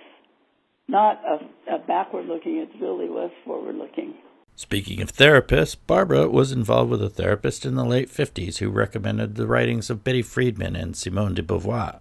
not 0.87 1.21
a, 1.25 1.75
a 1.75 1.79
backward 1.79 2.27
looking; 2.27 2.57
it's 2.57 2.81
really 2.81 3.09
was 3.09 3.31
forward 3.45 3.75
looking. 3.75 4.13
Speaking 4.55 5.01
of 5.01 5.11
therapists, 5.11 5.75
Barbara 5.87 6.29
was 6.29 6.51
involved 6.51 6.91
with 6.91 7.03
a 7.03 7.09
therapist 7.09 7.65
in 7.65 7.73
the 7.73 7.83
late 7.83 8.07
50s 8.07 8.59
who 8.59 8.69
recommended 8.69 9.35
the 9.35 9.47
writings 9.47 9.89
of 9.89 10.03
Betty 10.03 10.21
Friedan 10.21 10.79
and 10.79 10.95
Simone 10.95 11.33
de 11.33 11.41
Beauvoir. 11.41 11.99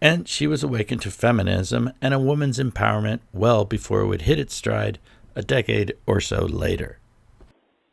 And 0.00 0.28
she 0.28 0.46
was 0.46 0.62
awakened 0.62 1.02
to 1.02 1.10
feminism 1.10 1.92
and 2.00 2.14
a 2.14 2.18
woman's 2.18 2.58
empowerment 2.58 3.20
well 3.32 3.64
before 3.64 4.00
it 4.00 4.06
would 4.06 4.22
hit 4.22 4.38
its 4.38 4.54
stride 4.54 4.98
a 5.34 5.42
decade 5.42 5.94
or 6.06 6.20
so 6.20 6.44
later. 6.44 6.98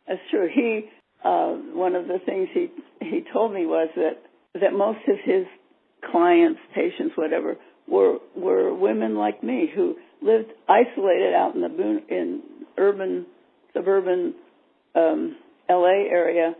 That's 0.08 0.22
true. 0.32 0.50
He, 0.54 0.90
uh, 1.24 1.54
one 1.74 1.96
of 1.96 2.08
the 2.08 2.20
things 2.26 2.48
he 2.54 2.70
he 3.02 3.24
told 3.34 3.54
me 3.54 3.66
was 3.66 3.90
that 3.96 4.22
that 4.54 4.74
most 4.74 5.00
of 5.08 5.18
his 5.24 5.46
clients, 6.12 6.60
patients, 6.74 7.14
whatever, 7.16 7.58
were 7.88 8.18
were 8.36 8.74
women 8.74 9.16
like 9.16 9.44
me 9.44 9.70
who 9.74 9.96
lived 10.22 10.52
isolated 10.68 11.34
out 11.34 11.56
in 11.56 11.62
the 11.62 11.70
boon, 11.70 12.02
in 12.10 12.42
urban, 12.78 13.26
suburban 13.74 14.34
um, 14.96 15.36
L.A. 15.70 16.08
area, 16.10 16.54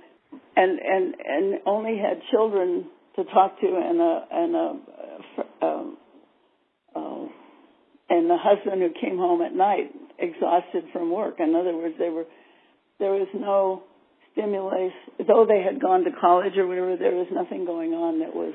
and 0.56 0.80
and 0.80 1.16
and 1.26 1.60
only 1.66 1.98
had 1.98 2.22
children 2.32 2.86
to 3.16 3.24
talk 3.26 3.60
to 3.62 3.68
and 3.68 4.02
a 4.02 4.26
and 4.32 4.56
a 4.56 5.66
um, 5.66 5.98
uh, 6.96 7.26
and 8.10 8.30
the 8.30 8.38
husband 8.38 8.82
who 8.82 8.90
came 9.00 9.18
home 9.18 9.42
at 9.42 9.54
night 9.54 9.92
exhausted 10.20 10.86
from 10.94 11.12
work. 11.12 11.36
In 11.40 11.56
other 11.56 11.76
words, 11.76 11.96
they 12.00 12.10
were 12.10 12.26
there 13.00 13.12
was 13.12 13.28
no 13.34 13.84
stimulus, 14.38 14.94
though 15.28 15.46
they 15.48 15.62
had 15.62 15.82
gone 15.82 16.04
to 16.04 16.12
college 16.20 16.58
or 16.58 16.68
whatever, 16.68 16.96
there 16.98 17.16
was 17.16 17.28
nothing 17.32 17.66
going 17.66 17.94
on 17.94 18.20
that 18.20 18.34
was 18.36 18.54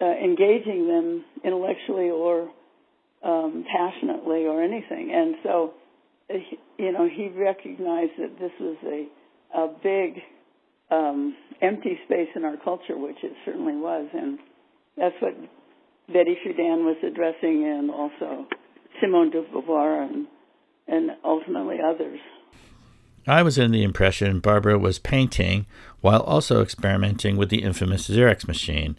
uh, 0.00 0.06
engaging 0.06 0.86
them 0.86 1.24
intellectually 1.44 2.10
or 2.10 2.50
um, 3.24 3.64
passionately 3.70 4.46
or 4.46 4.62
anything. 4.62 5.10
And 5.14 5.34
so, 5.42 5.74
uh, 6.30 6.38
you 6.78 6.92
know, 6.92 7.08
he 7.08 7.28
recognized 7.28 8.12
that 8.18 8.38
this 8.38 8.52
was 8.60 8.76
a, 8.84 9.58
a 9.58 9.68
big 9.82 10.22
um, 10.90 11.36
empty 11.60 11.98
space 12.06 12.28
in 12.34 12.44
our 12.44 12.56
culture, 12.62 12.96
which 12.96 13.16
it 13.22 13.32
certainly 13.44 13.74
was. 13.74 14.08
And 14.14 14.38
that's 14.96 15.16
what 15.20 15.34
Betty 16.12 16.36
Friedan 16.44 16.84
was 16.84 16.96
addressing, 17.06 17.64
and 17.64 17.90
also 17.90 18.46
Simone 19.00 19.30
de 19.30 19.42
Beauvoir 19.42 20.02
and, 20.08 20.26
and 20.86 21.10
ultimately 21.24 21.76
others. 21.84 22.20
I 23.26 23.42
was 23.42 23.58
in 23.58 23.72
the 23.72 23.82
impression 23.82 24.40
Barbara 24.40 24.78
was 24.78 24.98
painting 24.98 25.66
while 26.00 26.20
also 26.20 26.62
experimenting 26.62 27.36
with 27.36 27.50
the 27.50 27.62
infamous 27.62 28.08
Xerox 28.08 28.48
machine. 28.48 28.98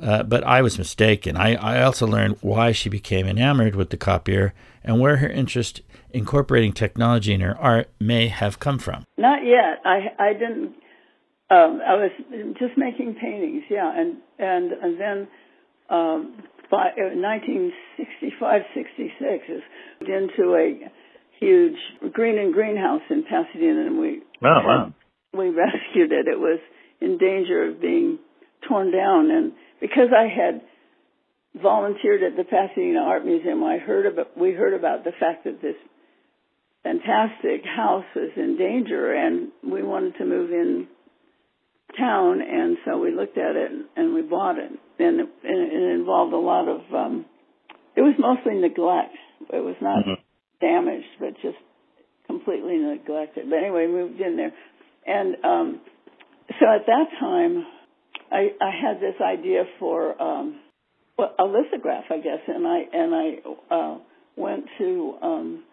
Uh, 0.00 0.22
but 0.22 0.44
I 0.44 0.62
was 0.62 0.78
mistaken. 0.78 1.36
I, 1.36 1.54
I 1.56 1.82
also 1.82 2.06
learned 2.06 2.36
why 2.40 2.72
she 2.72 2.88
became 2.88 3.26
enamored 3.26 3.74
with 3.74 3.90
the 3.90 3.96
copier 3.96 4.54
and 4.84 5.00
where 5.00 5.16
her 5.16 5.28
interest 5.28 5.82
incorporating 6.10 6.72
technology 6.72 7.34
in 7.34 7.40
her 7.40 7.58
art 7.58 7.90
may 8.00 8.28
have 8.28 8.60
come 8.60 8.78
from. 8.78 9.04
Not 9.16 9.44
yet. 9.44 9.82
I 9.84 10.14
I 10.18 10.32
didn't. 10.32 10.76
Um, 11.50 11.80
I 11.86 11.94
was 11.94 12.10
just 12.58 12.76
making 12.76 13.16
paintings, 13.20 13.64
yeah, 13.68 13.92
and 13.94 14.16
and 14.38 14.72
and 14.72 15.00
then 15.00 15.28
um, 15.88 16.42
by 16.70 16.92
1965, 16.96 18.62
66 18.74 19.44
is 19.48 19.62
into 20.00 20.54
a 20.54 20.90
huge 21.40 21.76
Greene 22.12 22.38
and 22.38 22.52
Greene 22.52 22.76
house 22.76 23.02
in 23.10 23.24
Pasadena, 23.24 23.86
and 23.86 23.98
we 23.98 24.22
oh, 24.44 24.60
wow. 24.64 24.92
we 25.32 25.48
rescued 25.48 26.12
it. 26.12 26.26
It 26.28 26.38
was 26.38 26.60
in 27.00 27.16
danger 27.18 27.70
of 27.70 27.80
being 27.80 28.18
torn 28.68 28.90
down, 28.90 29.30
and 29.30 29.52
because 29.80 30.08
I 30.14 30.28
had 30.28 30.62
volunteered 31.60 32.22
at 32.22 32.36
the 32.36 32.44
Pasadena 32.44 33.00
Art 33.00 33.24
Museum, 33.24 33.64
I 33.64 33.78
heard 33.78 34.06
about 34.06 34.36
we 34.36 34.52
heard 34.52 34.74
about 34.74 35.04
the 35.04 35.12
fact 35.18 35.44
that 35.44 35.62
this 35.62 35.76
fantastic 36.82 37.64
house 37.64 38.04
was 38.14 38.30
in 38.36 38.56
danger, 38.58 39.12
and 39.12 39.50
we 39.64 39.82
wanted 39.82 40.16
to 40.18 40.24
move 40.24 40.50
in 40.50 40.86
town, 41.96 42.40
and 42.42 42.76
so 42.84 42.98
we 42.98 43.12
looked 43.12 43.38
at 43.38 43.56
it 43.56 43.70
and 43.96 44.14
we 44.14 44.22
bought 44.22 44.58
it, 44.58 44.72
and 44.98 45.20
it, 45.20 45.28
and 45.44 45.72
it 45.72 46.00
involved 46.00 46.32
a 46.32 46.38
lot 46.38 46.68
of. 46.68 46.80
um 46.94 47.24
It 47.96 48.02
was 48.02 48.14
mostly 48.18 48.54
neglect. 48.60 49.14
It 49.52 49.62
was 49.62 49.76
not 49.80 50.04
mm-hmm. 50.04 50.20
damaged, 50.60 51.08
but 51.20 51.34
just 51.42 51.58
completely 52.26 52.78
neglected. 52.78 53.48
But 53.48 53.58
anyway, 53.58 53.86
moved 53.86 54.20
in 54.20 54.36
there, 54.36 54.52
and 55.06 55.36
um 55.44 55.80
so 56.58 56.66
at 56.66 56.86
that 56.86 57.06
time 57.20 57.66
I, 58.30 58.48
I 58.60 58.70
had 58.70 59.00
this 59.00 59.14
idea 59.22 59.64
for 59.78 60.20
um, 60.20 60.60
well, 61.16 61.34
a 61.38 61.44
lithograph, 61.44 62.04
I 62.10 62.18
guess, 62.18 62.40
and 62.46 62.66
I 62.66 62.78
and 62.92 63.14
I 63.14 63.74
uh, 63.74 63.98
went 64.36 64.64
to 64.78 65.14
um, 65.22 65.64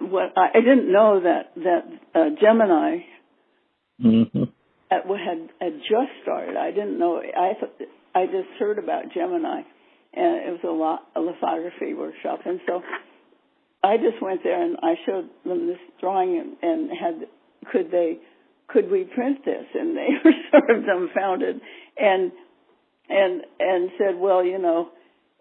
what 0.00 0.32
I, 0.36 0.58
I 0.58 0.60
didn't 0.60 0.90
know 0.90 1.20
that 1.20 1.52
that 1.56 1.84
uh, 2.14 2.28
Gemini 2.40 2.98
mm-hmm. 4.02 4.44
had, 4.90 5.02
had 5.06 5.48
had 5.60 5.78
just 5.80 6.10
started. 6.22 6.56
I 6.56 6.70
didn't 6.70 6.98
know. 6.98 7.18
I 7.18 7.52
th- 7.58 7.88
I 8.14 8.26
just 8.26 8.48
heard 8.58 8.78
about 8.78 9.12
Gemini, 9.14 9.62
and 10.14 10.36
it 10.46 10.50
was 10.50 10.60
a 10.64 10.72
lot 10.72 11.08
a 11.16 11.20
lithography 11.20 11.94
workshop, 11.94 12.40
and 12.44 12.60
so 12.66 12.82
I 13.82 13.96
just 13.96 14.22
went 14.22 14.42
there 14.44 14.62
and 14.62 14.76
I 14.82 14.94
showed 15.04 15.28
them 15.44 15.66
this 15.66 15.78
drawing 16.00 16.38
and, 16.38 16.56
and 16.62 16.90
had 16.90 17.28
could 17.70 17.90
they 17.90 18.18
could 18.68 18.90
we 18.90 19.04
print 19.04 19.44
this? 19.44 19.66
And 19.74 19.96
they 19.96 20.08
were 20.24 20.32
sort 20.50 20.70
of 20.70 20.86
dumbfounded 20.86 21.60
and 21.98 22.32
and 23.08 23.42
and 23.58 23.90
said, 23.98 24.16
well, 24.18 24.44
you 24.44 24.58
know, 24.58 24.90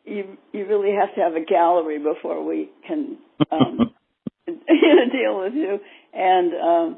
you 0.06 0.38
you 0.52 0.66
really 0.66 0.96
have 1.00 1.14
to 1.16 1.22
have 1.22 1.36
a 1.36 1.46
gallery 1.46 2.00
before 2.00 2.44
we 2.44 2.70
can 2.88 3.18
um, 3.52 3.78
deal 4.48 5.40
with 5.40 5.54
you. 5.54 5.80
And 6.14 6.54
um, 6.54 6.98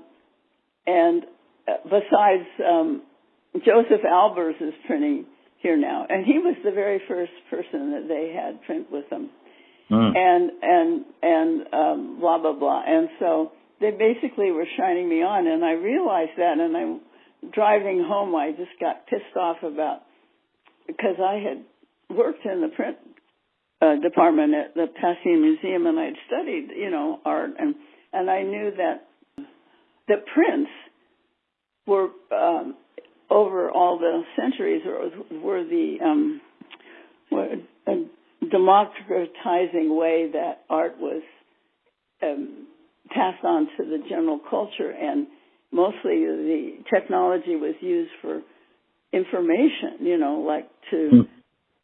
and 0.88 1.24
uh, 1.68 1.72
besides, 1.84 2.48
um, 2.66 3.04
Josef 3.54 4.02
Albers 4.06 4.62
is 4.62 4.74
printing 4.88 5.26
here 5.64 5.78
now, 5.78 6.06
and 6.08 6.26
he 6.26 6.38
was 6.38 6.56
the 6.64 6.72
very 6.72 7.02
first 7.08 7.32
person 7.50 7.92
that 7.92 8.06
they 8.08 8.36
had 8.36 8.62
print 8.64 8.92
with 8.92 9.10
them. 9.10 9.32
Mm. 9.90 10.12
And 10.16 10.52
and 10.62 11.06
and 11.22 11.74
um, 11.74 12.20
blah 12.20 12.38
blah 12.38 12.54
blah. 12.54 12.84
And 12.86 13.10
so 13.20 13.52
they 13.82 13.92
basically 13.92 14.52
were 14.52 14.66
shining 14.78 15.10
me 15.10 15.24
on, 15.24 15.48
and 15.48 15.64
I 15.64 15.72
realized 15.72 16.38
that, 16.38 16.60
and 16.60 16.78
I'm 16.78 17.02
driving 17.52 18.04
home. 18.06 18.36
I 18.36 18.52
just 18.52 18.78
got 18.80 19.08
pissed 19.08 19.36
off 19.40 19.58
about 19.64 20.02
because 20.86 21.16
I 21.20 21.36
had 21.36 22.18
worked 22.18 22.46
in 22.46 22.62
the 22.62 22.70
print 22.70 22.98
uh, 23.82 23.96
department 24.02 24.54
at 24.54 24.74
the 24.76 24.88
Pasadena 24.88 25.40
Museum, 25.40 25.88
and 25.88 26.00
I'd 26.00 26.14
studied, 26.28 26.70
you 26.76 26.90
know, 26.90 27.20
art, 27.26 27.52
and 27.58 27.76
and 28.12 28.30
I 28.30 28.44
knew 28.44 28.72
that 28.78 29.08
the 30.08 30.16
prints 30.34 30.72
were 31.88 32.10
um, 32.32 32.76
over 33.34 33.72
all 33.72 33.98
the 33.98 34.22
centuries 34.40 34.84
were, 34.86 35.10
were 35.42 35.64
the 35.64 35.98
um, 36.04 36.42
democratizing 38.52 39.96
way 39.96 40.30
that 40.32 40.64
art 40.70 41.00
was 41.00 41.24
um, 42.22 42.68
passed 43.10 43.44
on 43.44 43.68
to 43.78 43.84
the 43.86 43.98
general 44.08 44.40
culture 44.50 44.92
and 44.92 45.28
mostly 45.72 46.26
the 46.26 46.78
technology 46.94 47.56
was 47.56 47.76
used 47.82 48.12
for 48.22 48.42
information 49.12 49.98
you 50.02 50.18
know 50.18 50.44
like 50.48 50.70
to 50.90 51.10
mm. 51.12 51.28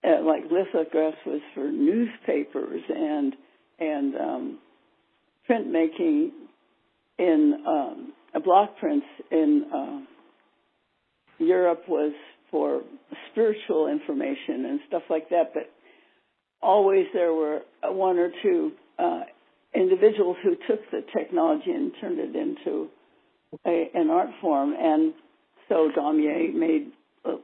uh, 0.03 0.23
like 0.23 0.43
lithographs 0.51 1.17
was 1.25 1.41
for 1.53 1.69
newspapers 1.71 2.81
and 2.89 3.33
and 3.79 4.15
um 4.15 4.59
printmaking 5.49 6.29
in 7.17 7.53
um 7.67 8.13
block 8.43 8.77
prints 8.79 9.05
in 9.31 9.63
uh 9.73 10.18
Europe 11.39 11.83
was 11.87 12.13
for 12.51 12.81
spiritual 13.31 13.87
information 13.87 14.65
and 14.65 14.79
stuff 14.87 15.03
like 15.09 15.29
that 15.29 15.51
but 15.53 15.69
always 16.61 17.05
there 17.13 17.33
were 17.33 17.61
one 17.83 18.17
or 18.17 18.31
two 18.43 18.71
uh 18.97 19.21
individuals 19.75 20.37
who 20.43 20.55
took 20.67 20.79
the 20.91 21.01
technology 21.15 21.71
and 21.71 21.91
turned 22.01 22.19
it 22.19 22.35
into 22.35 22.89
a, 23.65 23.89
an 23.93 24.09
art 24.09 24.29
form. 24.41 24.73
And 24.77 25.13
so 25.67 25.89
Daumier 25.95 26.53
made 26.53 26.91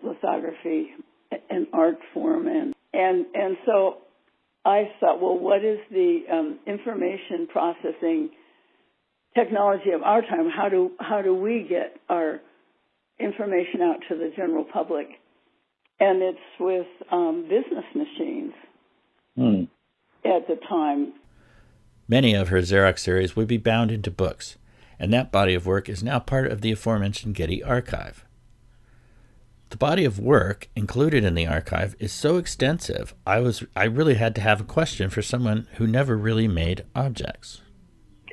lithography 0.03 0.89
an 1.49 1.67
art 1.73 1.97
form, 2.13 2.47
and 2.47 2.73
and 2.93 3.25
and 3.33 3.57
so 3.65 3.97
I 4.63 4.89
thought, 4.99 5.21
well, 5.21 5.37
what 5.37 5.63
is 5.65 5.79
the 5.91 6.21
um, 6.31 6.59
information 6.65 7.47
processing 7.51 8.29
technology 9.35 9.91
of 9.93 10.01
our 10.01 10.21
time? 10.21 10.49
How 10.55 10.69
do 10.69 10.91
how 10.99 11.21
do 11.21 11.35
we 11.35 11.65
get 11.67 11.97
our 12.09 12.39
information 13.19 13.81
out 13.81 13.97
to 14.09 14.15
the 14.15 14.31
general 14.35 14.65
public? 14.65 15.07
And 15.99 16.21
it's 16.21 16.39
with 16.59 16.87
um, 17.11 17.43
business 17.43 17.85
machines. 17.95 18.53
Hmm. 19.37 19.63
At 20.25 20.47
the 20.47 20.57
time, 20.67 21.13
Many 22.07 22.35
of 22.35 22.49
her 22.49 22.59
Xerox 22.59 22.99
series 22.99 23.35
would 23.35 23.47
be 23.47 23.57
bound 23.57 23.89
into 23.89 24.11
books, 24.11 24.57
and 24.99 25.11
that 25.11 25.31
body 25.31 25.55
of 25.55 25.65
work 25.65 25.89
is 25.89 26.03
now 26.03 26.19
part 26.19 26.51
of 26.51 26.61
the 26.61 26.71
aforementioned 26.71 27.33
Getty 27.33 27.63
archive. 27.63 28.23
The 29.69 29.77
body 29.77 30.05
of 30.05 30.19
work 30.19 30.69
included 30.75 31.23
in 31.23 31.33
the 31.33 31.47
archive 31.47 31.95
is 31.99 32.11
so 32.11 32.37
extensive, 32.37 33.15
I 33.25 33.39
was 33.39 33.63
I 33.75 33.85
really 33.85 34.13
had 34.13 34.35
to 34.35 34.41
have 34.41 34.61
a 34.61 34.65
question 34.65 35.09
for 35.09 35.23
someone 35.23 35.67
who 35.77 35.87
never 35.87 36.15
really 36.15 36.47
made 36.47 36.85
objects. 36.95 37.61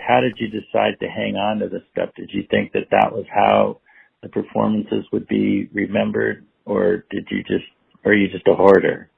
How 0.07 0.21
did 0.21 0.37
you 0.38 0.49
decide 0.49 1.01
to 1.01 1.09
hang 1.09 1.37
on 1.37 1.61
to 1.61 1.68
this 1.68 1.83
stuff? 1.92 2.11
Did 2.14 2.31
you 2.33 2.45
think 2.51 2.73
that 2.73 2.90
that 2.90 3.12
was 3.12 3.25
how 3.33 3.81
the 4.22 4.28
performances 4.28 5.04
would 5.12 5.26
be 5.26 5.68
remembered, 5.72 6.46
or 6.64 7.04
did 7.11 7.26
you 7.30 7.42
just, 7.42 7.64
or 8.04 8.12
are 8.12 8.14
you 8.14 8.28
just 8.28 8.46
a 8.46 8.54
hoarder? 8.54 9.11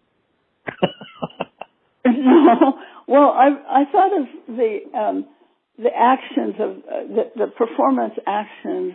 no, 2.06 2.78
well, 3.08 3.30
I 3.30 3.48
I 3.68 3.84
thought 3.90 4.20
of 4.20 4.56
the 4.56 4.78
um, 4.98 5.26
the 5.78 5.90
actions 5.94 6.54
of 6.58 6.70
uh, 6.70 7.14
the, 7.14 7.30
the 7.36 7.46
performance 7.48 8.14
actions 8.26 8.94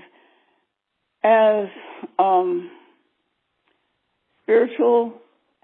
as 1.23 1.67
um, 2.17 2.71
spiritual 4.43 5.13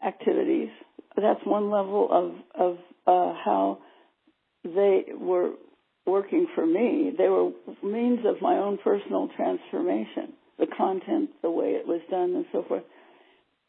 activities. 0.05 0.69
That's 1.15 1.39
one 1.45 1.71
level 1.71 2.07
of 2.11 2.33
of 2.59 2.77
uh, 3.07 3.33
how 3.43 3.79
they 4.63 5.05
were 5.17 5.51
working 6.05 6.47
for 6.55 6.65
me. 6.65 7.11
They 7.17 7.27
were 7.27 7.51
means 7.83 8.19
of 8.25 8.41
my 8.41 8.55
own 8.57 8.77
personal 8.83 9.29
transformation, 9.35 10.33
the 10.59 10.67
content, 10.77 11.29
the 11.41 11.49
way 11.49 11.71
it 11.71 11.87
was 11.87 12.01
done, 12.09 12.35
and 12.35 12.45
so 12.51 12.63
forth. 12.67 12.83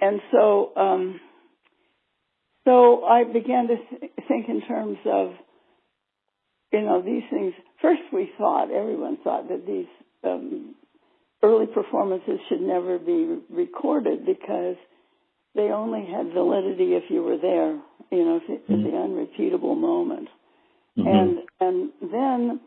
And 0.00 0.20
so. 0.32 0.72
Um, 0.76 1.20
so 2.66 3.04
I 3.04 3.22
began 3.22 3.68
to 3.68 3.76
th- 3.76 4.12
think 4.26 4.48
in 4.48 4.60
terms 4.66 4.98
of, 5.06 5.30
you 6.72 6.82
know, 6.82 7.00
these 7.00 7.22
things. 7.30 7.54
First, 7.80 8.02
we 8.12 8.28
thought, 8.36 8.72
everyone 8.72 9.18
thought 9.22 9.48
that 9.48 9.64
these 9.64 9.86
um, 10.24 10.74
early 11.44 11.66
performances 11.66 12.40
should 12.48 12.60
never 12.60 12.98
be 12.98 13.38
recorded 13.50 14.26
because 14.26 14.74
they 15.54 15.70
only 15.70 16.06
had 16.06 16.32
validity 16.32 16.94
if 16.94 17.04
you 17.08 17.22
were 17.22 17.38
there. 17.38 17.80
You 18.10 18.24
know, 18.24 18.36
if 18.36 18.42
it's 18.48 18.66
the 18.68 18.98
unrepeatable 18.98 19.76
moment. 19.76 20.28
Mhm. 20.98 21.06
And 21.06 21.38
and 21.60 21.92
then 22.12 22.60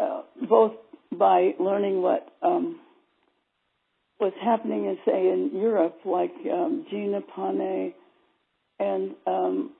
uh, 0.00 0.22
both 0.48 0.72
by 1.12 1.54
learning 1.58 2.02
what 2.02 2.28
um, 2.42 2.80
was 4.20 4.32
happening 4.42 4.84
in 4.84 4.98
say 5.04 5.28
in 5.28 5.50
Europe, 5.54 5.98
like 6.04 6.32
um, 6.52 6.86
Gina 6.90 7.20
Pane 7.20 7.94
and 8.78 9.14
um, 9.26 9.72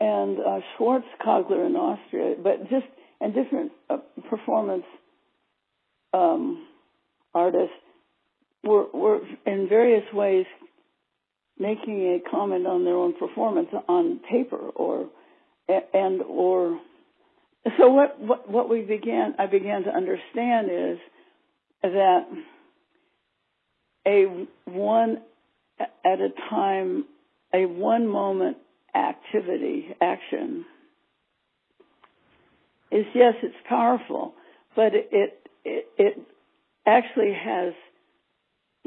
and 0.00 0.38
uh, 0.38 0.60
Schwarzkogler 0.78 1.66
in 1.66 1.76
Austria, 1.76 2.34
but 2.42 2.62
just 2.70 2.86
and 3.20 3.34
different 3.34 3.72
uh, 3.88 3.98
performance 4.28 4.84
um, 6.12 6.66
artists 7.34 7.74
were 8.64 8.86
were 8.92 9.20
in 9.46 9.68
various 9.68 10.04
ways 10.12 10.46
making 11.58 12.02
a 12.20 12.30
comment 12.30 12.66
on 12.66 12.84
their 12.84 12.96
own 12.96 13.14
performance 13.18 13.68
on 13.88 14.20
paper 14.30 14.58
or 14.74 15.06
and 15.68 16.22
or 16.22 16.80
so 17.78 17.88
what 17.88 18.20
what, 18.20 18.50
what 18.50 18.68
we 18.68 18.82
began 18.82 19.34
I 19.38 19.46
began 19.46 19.84
to 19.84 19.90
understand 19.90 20.68
is 20.70 20.98
that 21.82 22.26
a 24.06 24.46
one 24.64 25.22
at 25.80 26.20
a 26.20 26.28
time 26.50 27.04
a 27.52 27.66
one 27.66 28.06
moment 28.06 28.58
activity 28.94 29.94
action 30.00 30.64
is 32.90 33.04
yes 33.14 33.34
it's 33.42 33.56
powerful 33.68 34.34
but 34.74 34.92
it 34.94 35.48
it, 35.64 35.88
it 35.98 36.18
actually 36.86 37.32
has 37.34 37.74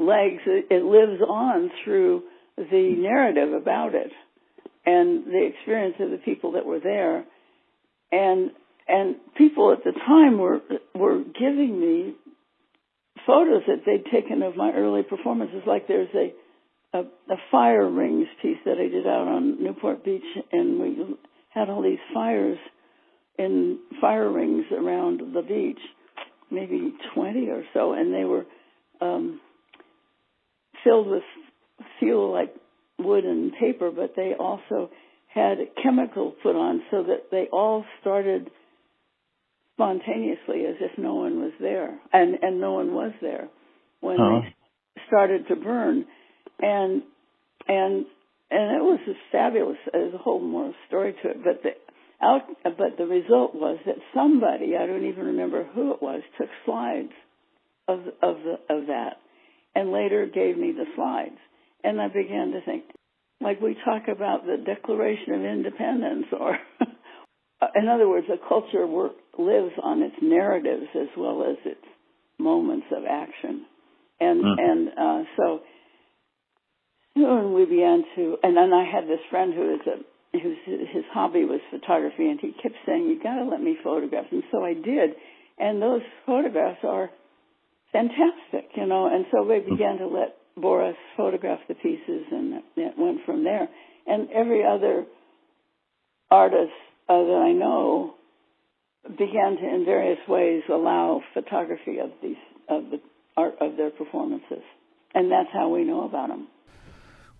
legs. 0.00 0.40
It, 0.46 0.66
it 0.70 0.84
lives 0.84 1.20
on 1.22 1.70
through 1.84 2.22
the 2.56 2.94
narrative 2.96 3.52
about 3.52 3.94
it 3.94 4.10
and 4.86 5.26
the 5.26 5.50
experience 5.54 5.96
of 6.00 6.10
the 6.10 6.18
people 6.18 6.52
that 6.52 6.66
were 6.66 6.80
there. 6.80 7.24
And 8.12 8.50
and 8.88 9.16
people 9.36 9.72
at 9.72 9.84
the 9.84 9.92
time 9.92 10.38
were 10.38 10.60
were 10.94 11.22
giving 11.38 11.80
me 11.80 12.14
photos 13.26 13.62
that 13.66 13.82
they'd 13.86 14.10
taken 14.10 14.42
of 14.42 14.56
my 14.56 14.72
early 14.72 15.02
performances 15.02 15.62
like 15.66 15.86
there's 15.86 16.08
a 16.14 16.32
a, 16.92 17.02
a 17.02 17.36
fire 17.52 17.88
rings 17.88 18.26
piece 18.42 18.56
that 18.64 18.78
I 18.78 18.88
did 18.88 19.06
out 19.06 19.28
on 19.28 19.62
Newport 19.62 20.04
Beach 20.04 20.24
and 20.50 20.80
we 20.80 21.16
had 21.50 21.68
all 21.68 21.82
these 21.82 21.98
fires 22.12 22.58
in 23.38 23.78
fire 24.00 24.30
rings 24.30 24.64
around 24.72 25.20
the 25.34 25.42
beach 25.42 25.78
maybe 26.50 26.92
20 27.14 27.48
or 27.48 27.62
so 27.72 27.92
and 27.92 28.12
they 28.12 28.24
were 28.24 28.44
um 29.00 29.40
filled 30.82 31.06
with 31.08 31.22
fuel 31.98 32.32
like 32.32 32.52
wood 33.04 33.24
and 33.24 33.52
paper, 33.58 33.90
but 33.90 34.14
they 34.16 34.34
also 34.38 34.90
had 35.32 35.58
chemical 35.82 36.34
put 36.42 36.56
on 36.56 36.82
so 36.90 37.02
that 37.04 37.30
they 37.30 37.46
all 37.52 37.84
started 38.00 38.50
spontaneously 39.74 40.66
as 40.66 40.76
if 40.80 40.98
no 40.98 41.14
one 41.14 41.40
was 41.40 41.52
there, 41.60 41.98
and 42.12 42.36
and 42.42 42.60
no 42.60 42.72
one 42.72 42.92
was 42.94 43.12
there 43.22 43.48
when 44.00 44.18
Huh. 44.18 44.40
they 44.42 45.02
started 45.06 45.48
to 45.48 45.56
burn, 45.56 46.04
and 46.60 47.02
and 47.68 48.06
and 48.50 48.76
it 48.76 48.82
was 48.82 49.00
fabulous. 49.30 49.78
There's 49.92 50.14
a 50.14 50.18
whole 50.18 50.40
more 50.40 50.74
story 50.88 51.14
to 51.22 51.30
it, 51.30 51.44
but 51.44 51.62
the 51.62 51.70
out, 52.22 52.42
but 52.64 52.98
the 52.98 53.06
result 53.06 53.54
was 53.54 53.78
that 53.86 53.96
somebody 54.12 54.76
I 54.76 54.86
don't 54.86 55.06
even 55.06 55.26
remember 55.26 55.64
who 55.64 55.92
it 55.92 56.02
was 56.02 56.22
took 56.36 56.48
slides 56.66 57.12
of 57.88 58.00
of 58.22 58.36
the, 58.44 58.74
of 58.74 58.86
that, 58.88 59.16
and 59.74 59.92
later 59.92 60.26
gave 60.26 60.58
me 60.58 60.72
the 60.72 60.86
slides 60.96 61.38
and 61.84 62.00
I 62.00 62.08
began 62.08 62.52
to 62.52 62.60
think, 62.64 62.84
like 63.40 63.60
we 63.60 63.76
talk 63.84 64.08
about 64.08 64.44
the 64.44 64.56
Declaration 64.64 65.34
of 65.34 65.44
Independence, 65.44 66.26
or 66.38 66.58
in 67.74 67.88
other 67.88 68.08
words, 68.08 68.26
a 68.32 68.48
culture 68.48 68.86
work 68.86 69.12
lives 69.38 69.72
on 69.82 70.02
its 70.02 70.16
narratives 70.20 70.86
as 70.94 71.08
well 71.16 71.44
as 71.48 71.56
its 71.64 71.84
moments 72.38 72.86
of 72.96 73.04
action, 73.08 73.66
and 74.20 74.42
Mm. 74.44 74.56
and 74.58 74.88
uh, 74.98 75.24
so 75.36 75.60
soon 77.14 77.54
we 77.54 77.64
began 77.64 78.04
to, 78.16 78.36
and 78.42 78.56
then 78.56 78.72
I 78.72 78.84
had 78.84 79.08
this 79.08 79.20
friend 79.30 79.52
who 79.54 79.74
is 79.74 79.80
a 79.86 80.38
whose 80.38 80.58
his 80.66 81.04
hobby 81.12 81.44
was 81.44 81.60
photography, 81.70 82.28
and 82.28 82.40
he 82.40 82.52
kept 82.52 82.76
saying, 82.86 83.08
"You 83.08 83.20
got 83.22 83.36
to 83.36 83.44
let 83.44 83.62
me 83.62 83.76
photograph," 83.82 84.26
and 84.30 84.42
so 84.50 84.64
I 84.64 84.74
did, 84.74 85.16
and 85.58 85.82
those 85.82 86.02
photographs 86.26 86.84
are 86.84 87.10
fantastic, 87.92 88.70
you 88.76 88.86
know, 88.86 89.06
and 89.06 89.26
so 89.32 89.42
we 89.42 89.58
began 89.58 89.98
to 89.98 90.06
let 90.06 90.36
Boris 90.56 90.96
photographed 91.16 91.68
the 91.68 91.74
pieces, 91.74 92.24
and 92.30 92.62
it 92.76 92.94
went 92.98 93.24
from 93.24 93.44
there. 93.44 93.68
And 94.06 94.28
every 94.30 94.64
other 94.64 95.04
artist 96.30 96.72
uh, 97.08 97.14
that 97.14 97.42
I 97.44 97.52
know 97.52 98.14
began 99.08 99.56
to, 99.56 99.74
in 99.74 99.84
various 99.84 100.18
ways, 100.28 100.62
allow 100.68 101.22
photography 101.34 101.98
of 101.98 102.10
these 102.22 102.36
of 102.68 102.90
the 102.90 103.00
art 103.36 103.54
of 103.60 103.76
their 103.76 103.90
performances, 103.90 104.62
and 105.14 105.30
that's 105.30 105.48
how 105.52 105.68
we 105.68 105.84
know 105.84 106.04
about 106.04 106.28
them. 106.28 106.46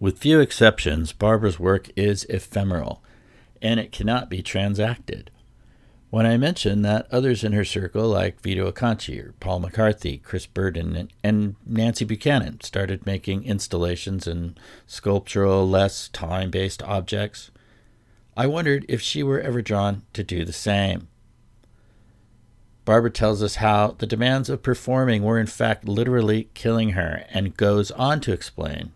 With 0.01 0.19
few 0.19 0.41
exceptions, 0.41 1.13
Barbara's 1.13 1.61
work 1.61 1.89
is 1.95 2.25
ephemeral, 2.25 3.03
and 3.61 3.79
it 3.79 3.93
cannot 3.93 4.31
be 4.31 4.43
transacted. 4.43 5.31
When 6.11 6.27
I 6.27 6.37
mention 6.37 6.83
that 6.83 7.07
others 7.13 7.45
in 7.45 7.53
her 7.53 7.65
circle, 7.65 8.09
like 8.09 8.41
Vito 8.41 8.71
Acconci 8.71 9.25
or 9.25 9.33
Paul 9.39 9.61
McCarthy, 9.61 10.19
Chris 10.19 10.45
Burden, 10.45 11.09
and 11.23 11.55
Nancy 11.65 12.05
Buchanan, 12.05 12.61
started 12.63 13.07
making 13.07 13.45
installations 13.45 14.27
and 14.27 14.59
sculptural, 14.87 15.69
less 15.69 16.09
time 16.09 16.51
based 16.51 16.83
objects, 16.83 17.53
I 18.37 18.49
wondered 18.49 18.85
if 18.89 19.01
she 19.01 19.23
were 19.23 19.41
ever 19.41 19.63
drawn 19.63 20.03
to 20.15 20.25
do 20.25 20.45
the 20.45 20.53
same. 20.53 21.07
Barbara 22.85 23.11
tells 23.11 23.41
us 23.41 23.57
how 23.57 23.95
the 23.99 24.07
demands 24.07 24.51
of 24.51 24.65
performing 24.65 25.23
were 25.23 25.39
in 25.39 25.47
fact 25.47 25.87
literally 25.87 26.49
killing 26.55 26.91
her 26.91 27.25
and 27.31 27.57
goes 27.57 27.93
on 27.93 28.21
to 28.23 28.33
explain 28.33 28.91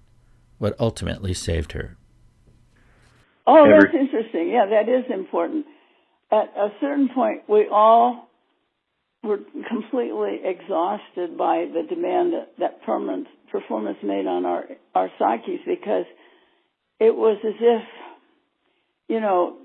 what 0.59 0.74
ultimately 0.81 1.33
saved 1.33 1.72
her. 1.72 1.96
Oh, 3.46 3.64
Ever- 3.66 3.83
that's 3.83 3.94
interesting. 3.94 4.48
Yeah, 4.48 4.66
that 4.66 4.88
is 4.88 5.05
important. 5.12 5.66
At 6.34 6.52
a 6.56 6.68
certain 6.80 7.10
point, 7.14 7.42
we 7.48 7.68
all 7.70 8.28
were 9.22 9.38
completely 9.68 10.40
exhausted 10.44 11.38
by 11.38 11.66
the 11.72 11.82
demand 11.88 12.32
that, 12.32 12.48
that 12.58 12.82
permanent 12.84 13.28
performance 13.52 13.98
made 14.02 14.26
on 14.26 14.44
our 14.44 14.64
our 14.96 15.10
psyches 15.16 15.60
because 15.64 16.06
it 16.98 17.14
was 17.14 17.38
as 17.46 17.54
if, 17.60 17.82
you 19.08 19.20
know, 19.20 19.58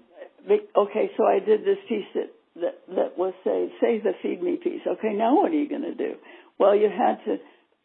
okay, 0.77 1.09
so 1.17 1.23
I 1.25 1.39
did 1.39 1.61
this 1.61 1.77
piece 1.87 2.05
that 2.13 2.29
that 2.61 2.95
that 2.95 3.17
was 3.17 3.33
say 3.43 3.71
say 3.81 3.99
the 3.99 4.11
feed 4.21 4.43
me 4.43 4.57
piece. 4.63 4.81
Okay, 4.85 5.13
now 5.13 5.35
what 5.35 5.51
are 5.51 5.55
you 5.55 5.67
going 5.67 5.81
to 5.81 5.95
do? 5.95 6.13
Well, 6.59 6.75
you 6.75 6.89
had 6.89 7.17
to 7.25 7.37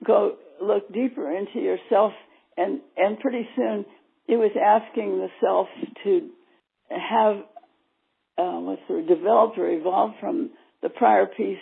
go 0.06 0.36
look 0.62 0.92
deeper 0.92 1.34
into 1.34 1.58
yourself, 1.58 2.12
and 2.58 2.80
and 2.98 3.18
pretty 3.18 3.48
soon 3.56 3.86
it 4.28 4.36
was 4.36 4.52
asking 4.62 5.18
the 5.18 5.28
self 5.40 5.68
to 6.04 6.28
have 6.90 7.36
uh, 8.38 8.58
what's 8.60 8.82
the 8.88 8.94
word, 8.94 9.06
developed 9.08 9.58
or 9.58 9.70
evolved 9.70 10.14
from 10.20 10.50
the 10.82 10.88
prior 10.88 11.26
piece 11.26 11.58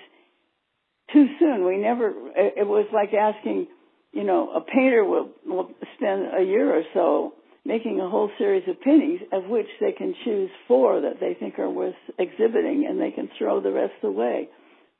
too 1.12 1.26
soon. 1.38 1.64
We 1.64 1.76
never. 1.76 2.08
It, 2.36 2.54
it 2.58 2.66
was 2.66 2.86
like 2.92 3.12
asking, 3.14 3.66
you 4.12 4.24
know, 4.24 4.50
a 4.52 4.60
painter 4.60 5.04
will 5.04 5.30
will 5.46 5.70
spend 5.96 6.26
a 6.38 6.42
year 6.42 6.74
or 6.74 6.82
so 6.94 7.34
making 7.64 8.00
a 8.00 8.08
whole 8.08 8.30
series 8.38 8.64
of 8.68 8.80
paintings, 8.80 9.20
of 9.32 9.44
which 9.44 9.68
they 9.80 9.92
can 9.92 10.14
choose 10.24 10.50
four 10.66 11.00
that 11.02 11.20
they 11.20 11.34
think 11.38 11.58
are 11.58 11.70
worth 11.70 11.94
exhibiting, 12.18 12.86
and 12.88 13.00
they 13.00 13.10
can 13.10 13.28
throw 13.38 13.60
the 13.60 13.70
rest 13.70 13.94
away. 14.02 14.48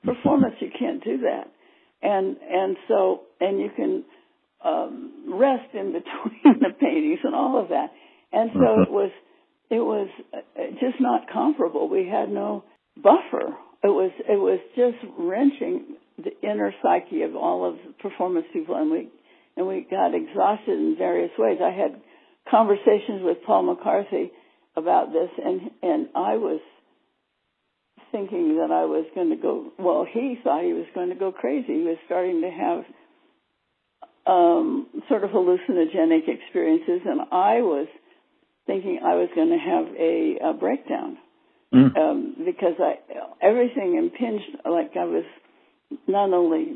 Performance, 0.05 0.55
you 0.61 0.69
can't 0.77 1.03
do 1.03 1.19
that, 1.19 1.51
and 2.03 2.37
and 2.51 2.77
so 2.89 3.23
and 3.41 3.61
you 3.61 3.71
can 3.75 4.05
um, 4.65 5.39
rest 5.41 5.75
in 5.75 5.93
between 5.93 6.61
the 6.61 6.71
paintings 6.79 7.21
and 7.25 7.35
all 7.35 7.61
of 7.61 7.69
that. 7.69 7.93
And 8.33 8.51
so 8.55 8.59
Mhm. 8.59 8.83
it 8.85 8.91
was 8.91 9.11
it 9.73 9.81
was 9.81 10.09
uh, 10.35 10.39
just 10.73 11.01
not 11.01 11.31
comparable. 11.33 11.89
We 11.89 12.07
had 12.07 12.29
no 12.29 12.63
buffer. 12.95 13.57
It 13.83 13.89
was 13.89 14.13
it 14.29 14.39
was 14.39 14.61
just 14.77 14.99
wrenching 15.19 15.97
the 16.19 16.31
inner 16.47 16.75
psyche 16.83 17.23
of 17.23 17.35
all 17.35 17.65
of 17.67 17.77
the 17.77 17.95
performance 17.95 18.45
people, 18.53 18.77
and 18.77 18.91
we 18.91 19.09
and 19.57 19.67
we 19.67 19.87
got 19.91 20.15
exhausted 20.15 20.79
in 20.79 20.97
various 20.99 21.31
ways. 21.39 21.59
I 21.65 21.71
had 21.71 22.01
conversations 22.51 23.23
with 23.23 23.39
Paul 23.47 23.63
McCarthy 23.63 24.31
about 24.77 25.09
this, 25.13 25.31
and 25.43 25.71
and 25.83 26.09
I 26.15 26.37
was 26.37 26.61
thinking 28.13 28.59
that 28.59 28.71
I 28.71 28.85
was 28.85 29.07
going 29.15 29.31
to 29.31 29.37
go. 29.37 29.73
Well, 29.79 30.05
he 30.05 30.37
thought 30.45 30.65
he 30.65 30.75
was 30.75 30.87
going 30.95 31.09
to 31.09 31.15
go 31.15 31.33
crazy. 31.33 31.73
He 31.73 31.89
was 31.89 31.97
starting 32.05 32.43
to 32.43 32.51
have 32.51 32.85
um, 34.27 34.87
sort 35.09 35.25
of 35.25 35.31
hallucinogenic 35.31 36.29
experiences, 36.29 37.01
and 37.07 37.23
I 37.33 37.63
was 37.63 37.89
thinking 38.67 39.01
I 39.05 39.15
was 39.15 39.29
going 39.35 39.51
to 39.51 39.59
have 39.59 39.87
a, 39.99 40.51
a 40.51 40.53
breakdown 40.55 41.19
Mm. 41.73 41.97
um, 41.97 42.37
because 42.45 42.75
I 42.79 42.97
everything 43.41 43.97
impinged 43.97 44.59
like 44.71 44.93
I 44.95 45.05
was 45.05 45.25
not 46.07 46.31
only 46.31 46.75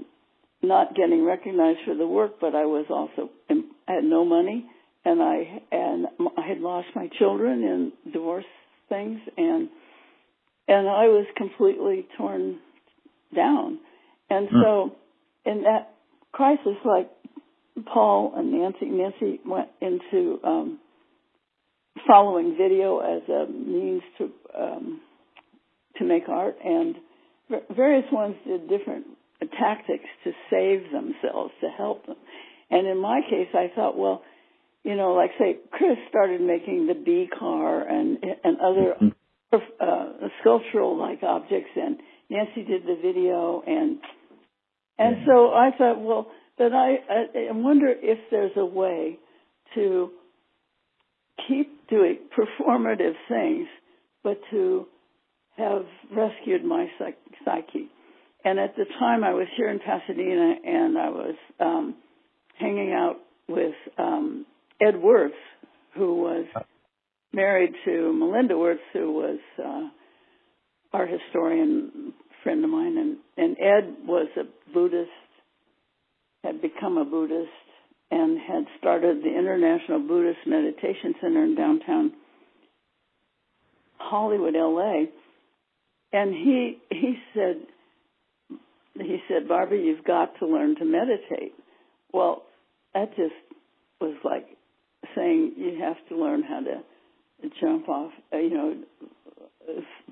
not 0.63 0.95
getting 0.95 1.23
recognized 1.23 1.81
for 1.85 1.95
the 1.95 2.07
work, 2.07 2.41
but 2.41 2.55
I 2.55 2.65
was 2.65 2.87
also 2.89 3.31
I 3.51 3.93
had 3.93 4.05
no 4.05 4.25
money, 4.25 4.65
and 5.05 5.23
I 5.23 5.63
and 5.71 6.07
I 6.39 6.49
had 6.49 6.61
lost 6.61 6.89
my 6.95 7.11
children 7.19 7.63
in 7.63 7.93
divorce 8.11 8.47
things, 8.89 9.21
and 9.37 9.69
and 10.67 10.89
I 10.89 11.09
was 11.09 11.27
completely 11.37 12.07
torn 12.17 12.59
down, 13.35 13.79
and 14.31 14.49
hmm. 14.49 14.63
so 14.63 14.97
in 15.45 15.65
that 15.65 15.93
crisis, 16.33 16.77
like 16.87 17.11
Paul 17.85 18.33
and 18.35 18.51
Nancy, 18.51 18.87
Nancy 18.87 19.41
went 19.45 19.69
into 19.83 20.41
um, 20.43 20.79
following 22.07 22.57
video 22.57 22.99
as 23.01 23.29
a 23.29 23.51
means 23.51 24.03
to 24.19 24.31
um, 24.59 25.01
to 25.99 26.05
make 26.05 26.29
art, 26.29 26.57
and 26.65 26.97
various 27.75 28.05
ones 28.13 28.37
did 28.47 28.69
different 28.69 29.07
tactics 29.59 30.05
to 30.25 30.33
save 30.51 30.91
themselves, 30.91 31.53
to 31.61 31.69
help 31.77 32.07
them. 32.07 32.17
And 32.71 32.87
in 32.87 32.99
my 33.01 33.21
case, 33.29 33.49
I 33.55 33.71
thought, 33.75 33.97
well, 33.97 34.23
you 34.83 34.97
know, 34.97 35.15
like 35.15 35.31
say 35.39 35.57
Chris 35.71 35.99
started 36.09 36.41
making 36.41 36.87
the 36.87 36.95
bee 36.95 37.29
car 37.39 37.87
and 37.87 38.19
and 38.45 38.59
other 38.61 38.95
mm-hmm. 39.01 39.57
uh, 39.81 40.29
sculptural 40.41 40.99
like 40.99 41.23
objects, 41.23 41.71
and 41.77 41.99
Nancy 42.31 42.63
did 42.65 42.83
the 42.83 42.97
video, 43.03 43.63
and 43.67 43.99
and 44.99 45.17
so 45.27 45.49
I 45.49 45.71
thought, 45.77 46.01
well, 46.01 46.31
but 46.57 46.73
I 46.73 46.97
I 47.11 47.53
wonder 47.53 47.89
if 47.89 48.19
there's 48.31 48.57
a 48.57 48.65
way 48.65 49.19
to 49.75 50.11
keep 51.49 51.89
doing 51.89 52.19
performative 52.37 53.15
things, 53.29 53.69
but 54.23 54.39
to 54.51 54.87
have 55.57 55.85
rescued 56.15 56.65
my 56.65 56.87
psyche. 57.45 57.89
And 58.45 58.59
at 58.59 58.77
the 58.77 58.85
time, 58.99 59.25
I 59.25 59.35
was 59.35 59.49
here 59.57 59.71
in 59.71 59.81
Pasadena, 59.81 60.55
and 60.65 60.99
I 60.99 61.09
was 61.11 61.35
um, 61.59 61.97
hanging 62.59 62.93
out 62.93 63.17
with 63.49 63.75
um, 63.99 64.47
Ed 64.81 64.95
Wortz, 64.95 65.33
who 65.95 66.15
was 66.15 66.47
married 67.33 67.73
to 67.85 68.13
Melinda 68.13 68.55
Wortz, 68.55 68.79
who 68.93 69.13
was 69.13 69.39
uh, 69.59 69.89
art 70.93 71.09
historian 71.11 72.13
friend 72.43 72.63
of 72.63 72.71
mine, 72.71 72.97
and 72.97 73.17
and 73.37 73.57
Ed 73.59 74.07
was 74.07 74.29
a 74.37 74.73
Buddhist, 74.73 75.11
had 76.45 76.63
become 76.63 76.97
a 76.97 77.05
Buddhist, 77.05 77.51
and 78.11 78.39
had 78.39 78.65
started 78.79 79.23
the 79.23 79.37
International 79.37 80.01
Buddhist 80.01 80.39
Meditation 80.47 81.15
Center 81.21 81.45
in 81.45 81.55
downtown 81.57 82.13
Hollywood, 83.99 84.55
L.A. 84.55 85.07
And 86.13 86.33
he 86.33 86.79
he 86.91 87.17
said 87.35 87.57
he 88.95 89.19
said, 89.29 89.49
Barbara, 89.49 89.79
you've 89.79 90.05
got 90.05 90.39
to 90.39 90.47
learn 90.47 90.77
to 90.77 90.85
meditate. 90.85 91.53
Well, 92.13 92.43
that 92.95 93.11
just 93.17 93.35
was 94.01 94.17
like 94.25 94.47
saying 95.15 95.53
you 95.57 95.79
have 95.83 95.97
to 96.09 96.17
learn 96.17 96.43
how 96.43 96.61
to 96.61 97.51
jump 97.61 97.89
off, 97.89 98.13
uh, 98.33 98.39
you 98.39 98.51
know, 98.51 98.75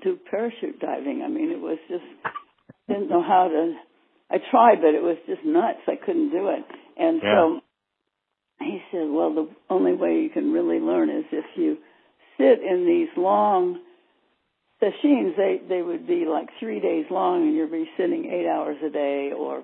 do 0.03 0.19
parachute 0.29 0.79
diving. 0.79 1.23
I 1.25 1.29
mean, 1.29 1.51
it 1.51 1.59
was 1.59 1.79
just 1.89 2.03
didn't 2.87 3.09
know 3.09 3.23
how 3.23 3.47
to. 3.47 3.73
I 4.29 4.37
tried, 4.51 4.81
but 4.81 4.93
it 4.93 5.01
was 5.01 5.17
just 5.27 5.41
nuts. 5.45 5.79
I 5.87 5.95
couldn't 6.03 6.31
do 6.31 6.49
it. 6.49 6.65
And 6.97 7.21
yeah. 7.23 7.35
so 7.35 7.61
he 8.59 8.81
said, 8.91 9.09
"Well, 9.09 9.33
the 9.33 9.49
only 9.69 9.93
way 9.93 10.21
you 10.21 10.29
can 10.29 10.51
really 10.51 10.79
learn 10.79 11.09
is 11.09 11.25
if 11.31 11.45
you 11.55 11.77
sit 12.37 12.61
in 12.61 12.85
these 12.85 13.09
long 13.17 13.79
sessions. 14.79 15.33
They 15.37 15.59
they 15.67 15.81
would 15.81 16.07
be 16.07 16.25
like 16.25 16.47
three 16.59 16.79
days 16.79 17.05
long, 17.09 17.47
and 17.47 17.55
you'd 17.55 17.71
be 17.71 17.89
sitting 17.97 18.25
eight 18.25 18.47
hours 18.47 18.77
a 18.85 18.89
day 18.89 19.31
or 19.37 19.63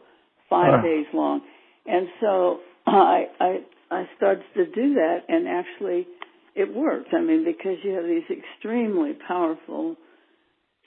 five 0.49 0.80
uh. 0.80 0.82
days 0.82 1.06
long. 1.13 1.41
And 1.86 2.08
so 2.19 2.60
I 2.88 3.25
I 3.39 3.58
I 3.89 4.04
started 4.17 4.43
to 4.56 4.65
do 4.65 4.95
that, 4.95 5.19
and 5.27 5.47
actually 5.47 6.08
it 6.56 6.73
worked. 6.73 7.13
I 7.13 7.21
mean, 7.21 7.45
because 7.45 7.77
you 7.84 7.91
have 7.93 8.06
these 8.06 8.38
extremely 8.38 9.13
powerful 9.27 9.95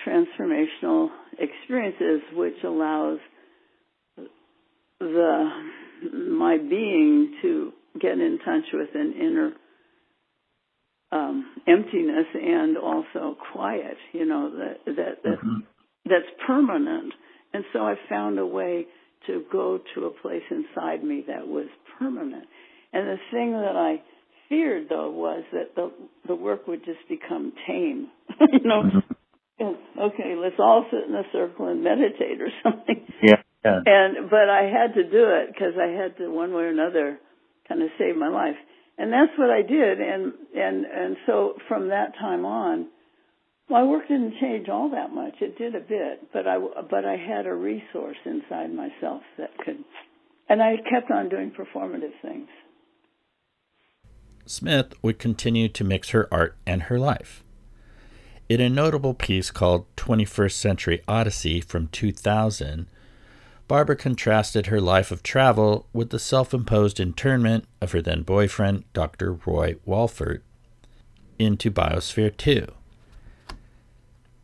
transformational 0.07 1.09
experiences, 1.39 2.21
which 2.35 2.57
allows 2.65 3.19
the 5.01 5.49
my 6.13 6.59
being 6.59 7.35
to 7.43 7.73
get 8.01 8.13
in 8.13 8.39
touch 8.45 8.65
with 8.73 8.89
an 8.95 9.15
inner 9.19 9.53
um, 11.13 11.47
emptiness 11.67 12.27
and 12.35 12.77
also 12.77 13.37
quiet. 13.53 13.97
You 14.13 14.27
know 14.27 14.51
that 14.51 14.85
that, 14.87 15.23
that 15.23 15.39
mm-hmm. 15.39 15.61
that's 16.05 16.27
permanent. 16.47 17.13
And 17.53 17.65
so 17.73 17.81
I 17.81 17.95
found 18.09 18.39
a 18.39 18.47
way 18.47 18.87
to 19.29 19.45
go 19.51 19.79
to 19.95 20.07
a 20.07 20.11
place 20.11 20.43
inside 20.51 21.05
me 21.05 21.25
that 21.29 21.47
was 21.47 21.67
permanent. 21.99 22.47
And 22.93 23.07
the 23.07 23.17
thing 23.31 23.53
that 23.53 23.77
I 23.77 24.03
feared 24.49 24.89
though 24.89 25.11
was 25.11 25.45
that 25.53 25.75
the 25.77 25.93
the 26.27 26.35
work 26.35 26.67
would 26.67 26.85
just 26.85 27.09
become 27.09 27.53
tame. 27.67 28.09
you 28.53 28.61
know, 28.65 28.83
mm-hmm 28.83 29.13
okay, 29.61 30.35
let's 30.37 30.57
all 30.59 30.85
sit 30.91 31.09
in 31.09 31.15
a 31.15 31.23
circle 31.33 31.69
and 31.69 31.83
meditate 31.83 32.41
or 32.41 32.49
something. 32.63 33.07
Yeah. 33.23 33.43
yeah. 33.65 33.81
And 33.85 34.31
but 34.31 34.49
I 34.49 34.65
had 34.65 34.95
to 34.95 35.05
do 35.05 35.25
it 35.31 35.49
because 35.53 35.75
I 35.81 35.91
had 35.91 36.17
to 36.19 36.31
one 36.31 36.53
way 36.53 36.65
or 36.65 36.71
another 36.71 37.19
kind 37.69 37.83
of 37.83 37.89
saved 37.99 38.19
my 38.19 38.29
life, 38.29 38.57
and 38.99 39.13
that's 39.13 39.33
what 39.39 39.51
I 39.51 39.63
did. 39.63 40.01
And 40.01 40.33
and 40.55 40.85
and 40.87 41.17
so 41.27 41.55
from 41.69 41.89
that 41.89 42.15
time 42.19 42.45
on, 42.45 42.89
my 43.69 43.83
work 43.83 44.09
didn't 44.09 44.35
change 44.41 44.69
all 44.69 44.91
that 44.91 45.13
much. 45.13 45.35
It 45.41 45.57
did 45.57 45.75
a 45.75 45.81
bit, 45.81 46.33
but 46.33 46.47
I 46.47 46.59
but 46.59 47.05
I 47.05 47.17
had 47.17 47.47
a 47.47 47.55
resource 47.55 48.19
inside 48.25 48.73
myself 48.75 49.23
that 49.39 49.57
could, 49.65 49.83
and 50.49 50.63
I 50.63 50.77
kept 50.91 51.11
on 51.11 51.29
doing 51.29 51.51
performative 51.51 52.13
things. 52.23 52.49
Smith 54.47 54.93
would 55.03 55.19
continue 55.19 55.69
to 55.69 55.85
mix 55.85 56.11
her 56.11 56.29
art 56.31 56.57
and 56.67 56.85
her 56.85 56.99
life. 56.99 57.43
In 58.47 58.61
a 58.61 58.69
notable 58.69 59.15
piece 59.15 59.51
called 59.51 59.87
21st 59.97 60.53
Century 60.53 61.03
Odyssey 61.09 61.63
from 61.63 61.89
2000, 61.89 62.87
Barbara 63.67 63.97
contrasted 63.97 64.67
her 64.67 64.81
life 64.81 65.11
of 65.11 65.23
travel 65.23 65.87
with 65.93 66.11
the 66.11 66.19
self 66.19 66.53
imposed 66.53 67.01
internment 67.01 67.65
of 67.81 67.93
her 67.93 68.03
then 68.03 68.23
boyfriend, 68.23 68.85
Dr. 68.93 69.35
Roy 69.47 69.77
Walford, 69.85 70.43
into 71.39 71.71
Biosphere 71.71 72.37
2. 72.37 72.67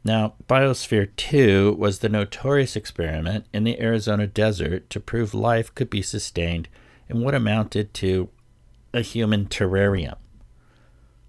Now, 0.02 0.34
Biosphere 0.48 1.10
2 1.16 1.76
was 1.78 1.98
the 1.98 2.08
notorious 2.08 2.76
experiment 2.76 3.44
in 3.52 3.64
the 3.64 3.78
Arizona 3.80 4.26
desert 4.26 4.88
to 4.90 5.00
prove 5.00 5.34
life 5.34 5.74
could 5.74 5.90
be 5.90 6.00
sustained 6.00 6.68
in 7.08 7.20
what 7.20 7.34
amounted 7.34 7.92
to 7.94 8.30
a 8.94 9.02
human 9.02 9.46
terrarium 9.46 10.16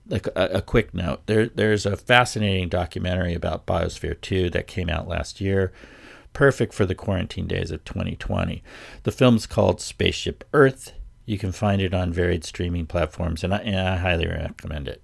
like 0.08 0.28
a, 0.28 0.46
a, 0.54 0.62
quick 0.62 0.94
note 0.94 1.26
there 1.26 1.48
there's 1.48 1.86
a 1.86 1.96
fascinating 1.96 2.70
documentary 2.70 3.34
about 3.34 3.66
biosphere 3.66 4.20
2 4.20 4.50
that 4.50 4.68
came 4.68 4.90
out 4.90 5.08
last 5.08 5.40
year 5.40 5.72
perfect 6.34 6.74
for 6.74 6.86
the 6.86 6.96
quarantine 6.96 7.48
days 7.48 7.72
of 7.72 7.84
2020 7.86 8.64
the 9.04 9.12
film's 9.12 9.46
called 9.46 9.82
spaceship 9.82 10.44
earth. 10.54 10.94
You 11.26 11.38
can 11.38 11.52
find 11.52 11.82
it 11.82 11.94
on 11.94 12.12
varied 12.12 12.44
streaming 12.44 12.86
platforms 12.86 13.44
and 13.44 13.54
I, 13.54 13.58
and 13.60 13.80
I 13.80 13.98
highly 13.98 14.28
recommend 14.28 14.88
it. 14.88 15.04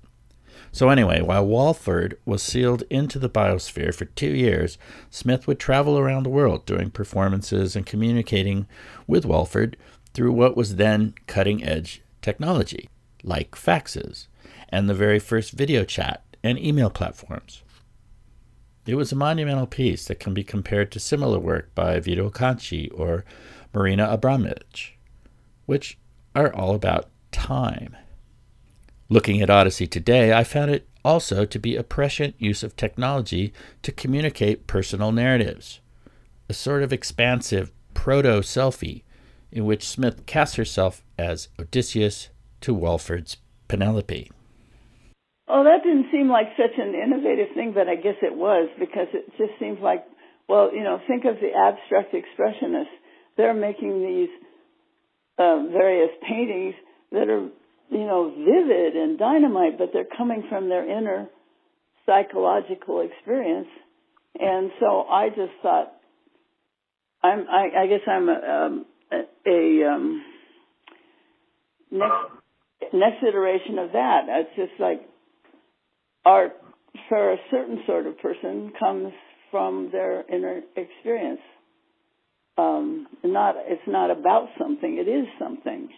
So 0.71 0.89
anyway 0.89 1.21
while 1.21 1.45
walford 1.45 2.17
was 2.25 2.41
sealed 2.43 2.83
into 2.89 3.19
the 3.19 3.29
biosphere 3.29 3.93
for 3.93 4.05
two 4.05 4.33
years 4.33 4.77
smith 5.09 5.47
would 5.47 5.59
travel 5.59 5.97
around 5.97 6.23
the 6.23 6.29
world 6.29 6.65
doing 6.65 6.89
performances 6.89 7.75
and 7.75 7.85
communicating 7.85 8.67
with 9.05 9.25
walford 9.25 9.77
through 10.13 10.31
what 10.31 10.57
was 10.57 10.75
then 10.75 11.13
cutting 11.27 11.63
edge 11.63 12.01
technology 12.21 12.89
like 13.23 13.51
faxes 13.51 14.27
and 14.69 14.89
the 14.89 14.93
very 14.93 15.19
first 15.19 15.51
video 15.51 15.83
chat 15.83 16.23
and 16.43 16.57
email 16.59 16.89
platforms. 16.89 17.63
It 18.87 18.95
was 18.95 19.11
a 19.11 19.17
monumental 19.17 19.67
piece 19.67 20.05
that 20.05 20.21
can 20.21 20.33
be 20.33 20.45
compared 20.45 20.91
to 20.91 20.99
similar 21.01 21.39
work 21.39 21.75
by 21.75 21.99
Vito 21.99 22.29
Acconci 22.29 22.89
or 22.97 23.25
Marina 23.73 24.07
Abramović, 24.17 24.91
which 25.65 25.97
are 26.33 26.55
all 26.55 26.73
about 26.73 27.09
time. 27.33 27.97
Looking 29.09 29.41
at 29.41 29.49
Odyssey 29.49 29.87
today, 29.87 30.31
I 30.31 30.45
found 30.45 30.71
it 30.71 30.87
also 31.03 31.43
to 31.43 31.59
be 31.59 31.75
a 31.75 31.83
prescient 31.83 32.35
use 32.39 32.63
of 32.63 32.77
technology 32.77 33.51
to 33.81 33.91
communicate 33.91 34.67
personal 34.67 35.11
narratives, 35.11 35.81
a 36.47 36.53
sort 36.53 36.81
of 36.81 36.93
expansive 36.93 37.73
proto 37.93 38.39
selfie 38.39 39.03
in 39.51 39.65
which 39.65 39.87
Smith 39.87 40.25
casts 40.25 40.55
herself 40.55 41.03
as 41.17 41.49
Odysseus 41.59 42.29
to 42.61 42.73
Walford's 42.73 43.35
Penelope. 43.67 44.31
Oh, 45.49 45.63
that 45.63 45.83
didn't 45.83 46.07
seem 46.11 46.29
like 46.29 46.47
such 46.57 46.77
an 46.77 46.93
innovative 46.93 47.55
thing, 47.55 47.71
but 47.73 47.87
I 47.87 47.95
guess 47.95 48.19
it 48.21 48.35
was 48.35 48.69
because 48.79 49.07
it 49.13 49.31
just 49.37 49.57
seems 49.59 49.79
like, 49.81 50.03
well, 50.49 50.71
you 50.73 50.83
know, 50.83 50.99
think 51.07 51.23
of 51.25 51.35
the 51.39 51.51
abstract 51.55 52.13
expressionists. 52.13 52.91
They're 53.37 53.53
making 53.53 54.01
these 54.01 54.29
uh, 55.37 55.63
various 55.71 56.11
paintings 56.27 56.75
that 57.11 57.29
are, 57.29 57.47
you 57.89 58.05
know, 58.05 58.33
vivid 58.35 58.95
and 58.95 59.17
dynamite, 59.17 59.77
but 59.77 59.91
they're 59.93 60.07
coming 60.17 60.43
from 60.49 60.67
their 60.67 60.89
inner 60.89 61.29
psychological 62.05 63.01
experience. 63.01 63.67
And 64.39 64.71
so 64.79 65.03
I 65.03 65.29
just 65.29 65.53
thought, 65.61 65.93
I'm, 67.23 67.45
I, 67.49 67.83
I 67.83 67.87
guess 67.87 68.01
I'm 68.07 68.29
a, 68.29 68.33
um, 68.33 68.85
a, 69.11 69.49
a 69.49 69.89
um, 69.89 70.23
next 71.91 72.93
next 72.93 73.23
iteration 73.27 73.79
of 73.79 73.91
that. 73.93 74.21
It's 74.27 74.55
just 74.55 74.79
like 74.79 75.01
art 76.27 76.61
for 77.07 77.31
a 77.31 77.37
certain 77.49 77.79
sort 77.87 78.05
of 78.05 78.17
person 78.19 78.73
comes 78.77 79.13
from 79.49 79.89
their 79.91 80.25
inner 80.27 80.61
experience. 80.75 81.39
Um, 82.57 83.07
not 83.23 83.55
it's 83.57 83.87
not 83.87 84.11
about 84.11 84.49
something; 84.59 84.97
it 84.97 85.07
is 85.07 85.25
something. 85.39 85.89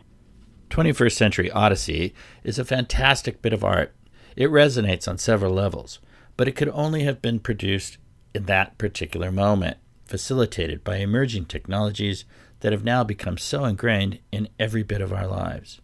21st 0.70 1.14
Century 1.14 1.52
Odyssey 1.52 2.14
is 2.44 2.60
a 2.60 2.66
fantastic 2.66 3.42
bit 3.42 3.54
of 3.54 3.64
art. 3.64 3.96
It 4.36 4.52
resonates 4.52 5.08
on 5.08 5.18
several 5.18 5.54
levels, 5.54 6.00
but 6.38 6.48
it 6.48 6.56
could 6.56 6.70
only 6.70 7.04
have 7.04 7.22
been 7.22 7.40
produced 7.40 7.98
in 8.36 8.46
that 8.46 8.78
particular 8.78 9.32
moment, 9.32 9.78
facilitated 10.06 10.84
by 10.84 10.98
emerging 10.98 11.46
technologies 11.46 12.26
that 12.60 12.72
have 12.72 12.84
now 12.84 13.04
become 13.04 13.38
so 13.38 13.66
ingrained 13.66 14.20
in 14.32 14.50
every 14.60 14.84
bit 14.84 15.02
of 15.02 15.12
our 15.12 15.26
lives. 15.26 15.82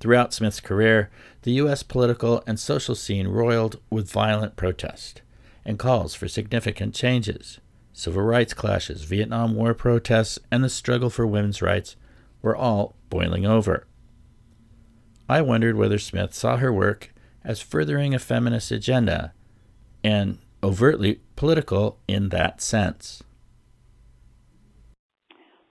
Throughout 0.00 0.32
Smith's 0.32 0.60
career, 0.60 1.10
the 1.42 1.52
U.S. 1.52 1.82
political 1.82 2.42
and 2.46 2.58
social 2.58 2.94
scene 2.94 3.28
roiled 3.28 3.80
with 3.90 4.10
violent 4.10 4.56
protest 4.56 5.22
and 5.64 5.78
calls 5.78 6.14
for 6.14 6.28
significant 6.28 6.94
changes. 6.94 7.58
Civil 7.92 8.22
rights 8.22 8.54
clashes, 8.54 9.02
Vietnam 9.02 9.54
War 9.54 9.74
protests, 9.74 10.38
and 10.52 10.62
the 10.62 10.68
struggle 10.68 11.10
for 11.10 11.26
women's 11.26 11.60
rights 11.60 11.96
were 12.42 12.56
all 12.56 12.94
boiling 13.10 13.44
over. 13.44 13.86
I 15.28 15.42
wondered 15.42 15.76
whether 15.76 15.98
Smith 15.98 16.32
saw 16.32 16.56
her 16.58 16.72
work 16.72 17.12
as 17.44 17.60
furthering 17.60 18.14
a 18.14 18.18
feminist 18.18 18.70
agenda 18.70 19.32
and 20.04 20.38
overtly 20.62 21.20
political 21.36 21.98
in 22.06 22.28
that 22.28 22.60
sense. 22.60 23.22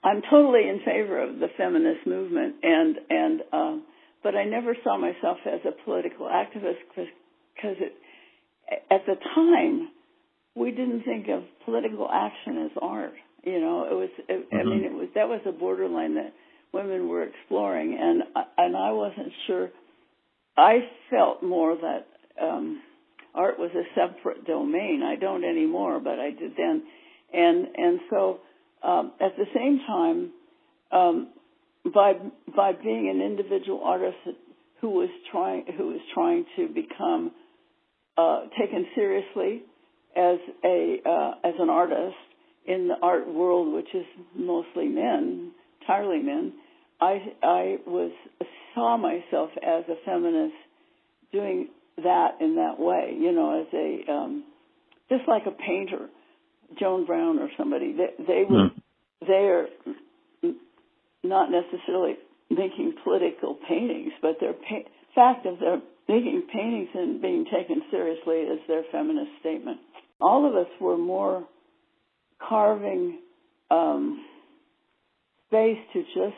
I'm 0.04 0.22
totally 0.30 0.68
in 0.70 0.80
favor 0.86 1.22
of 1.22 1.40
the 1.40 1.48
feminist 1.58 2.06
movement, 2.06 2.56
and 2.64 2.98
and 3.10 3.42
um, 3.52 3.84
but 4.24 4.36
I 4.36 4.46
never 4.46 4.76
saw 4.84 4.98
myself 4.98 5.38
as 5.46 5.62
a 5.66 5.84
political 5.84 6.28
activist 6.28 6.80
because 6.96 7.78
it 7.80 7.94
at 8.92 9.06
the 9.06 9.16
time 9.36 9.90
we 10.56 10.72
didn't 10.72 11.04
think 11.04 11.28
of 11.30 11.44
political 11.66 12.10
action 12.12 12.66
as 12.66 12.72
art. 12.82 13.14
You 13.44 13.62
know, 13.62 13.86
it 13.90 13.94
was. 13.94 14.10
It, 14.28 14.52
mm-hmm. 14.52 14.58
I 14.58 14.64
mean, 14.64 14.84
it 14.84 14.92
was 14.92 15.08
that 15.16 15.28
was 15.28 15.42
a 15.46 15.52
borderline 15.52 16.16
that 16.16 16.34
women 16.74 17.08
were 17.08 17.24
exploring, 17.24 17.98
and 18.00 18.24
and 18.58 18.76
I 18.76 18.92
wasn't 18.92 19.32
sure. 19.46 19.70
I 20.58 20.80
felt 21.12 21.44
more 21.44 21.78
that 21.78 22.08
um, 22.42 22.82
art 23.36 23.60
was 23.60 23.72
a 23.76 23.84
separate 23.96 24.46
domain. 24.46 25.04
I 25.04 25.16
don't 25.16 25.44
anymore, 25.44 26.00
but 26.00 26.20
I 26.20 26.32
did 26.32 26.54
then, 26.58 26.84
and 27.32 27.68
and 27.76 28.00
so 28.10 28.40
um, 28.84 29.14
at 29.22 29.38
the 29.38 29.46
same 29.56 29.80
time, 29.88 30.32
um, 30.92 31.30
by 31.94 32.14
by 32.56 32.72
being 32.74 33.10
an 33.10 33.22
individual 33.22 33.82
artist 33.84 34.18
who 34.82 34.90
was 34.90 35.10
trying 35.32 35.66
who 35.78 35.88
was 35.88 36.02
trying 36.14 36.46
to 36.56 36.68
become 36.68 37.32
uh, 38.18 38.42
taken 38.60 38.86
seriously 38.96 39.64
as 40.16 40.38
a 40.64 40.98
uh, 41.06 41.32
as 41.48 41.54
an 41.60 41.70
artist 41.70 42.16
in 42.66 42.88
the 42.88 42.96
art 43.02 43.34
world, 43.34 43.74
which 43.74 43.88
is 43.94 44.06
mostly 44.36 44.88
men, 44.88 45.52
entirely 45.82 46.22
men, 46.22 46.54
I 47.00 47.20
I 47.42 47.78
was 47.86 48.12
saw 48.74 48.98
myself 48.98 49.50
as 49.58 49.84
a 49.90 49.96
feminist 50.06 50.56
doing 51.32 51.70
that 51.98 52.38
in 52.42 52.56
that 52.56 52.80
way, 52.80 53.16
you 53.18 53.32
know, 53.32 53.62
as 53.62 53.68
a 53.74 54.12
um, 54.12 54.44
just 55.10 55.28
like 55.28 55.44
a 55.46 55.52
painter, 55.52 56.10
Joan 56.80 57.06
Brown 57.06 57.40
or 57.40 57.50
somebody. 57.58 57.94
They, 57.94 58.24
they 58.24 58.44
were 58.50 58.70
mm. 58.70 58.82
they 59.22 59.34
are 59.34 59.68
not 61.28 61.50
necessarily 61.52 62.16
making 62.50 62.96
political 63.04 63.58
paintings, 63.68 64.12
but 64.22 64.38
their 64.40 64.54
pa- 64.54 64.90
fact 65.16 65.46
of 65.46 65.60
their 65.60 65.82
making 66.08 66.44
paintings 66.54 66.90
and 66.94 67.22
being 67.22 67.46
taken 67.46 67.82
seriously 67.92 68.38
is 68.38 68.60
their 68.68 68.84
feminist 68.92 69.32
statement. 69.40 69.80
All 70.22 70.48
of 70.48 70.56
us 70.56 70.72
were 70.80 70.98
more 70.98 71.46
carving 72.48 73.20
um, 73.70 74.26
space 75.48 75.78
to 75.94 76.04
just 76.04 76.38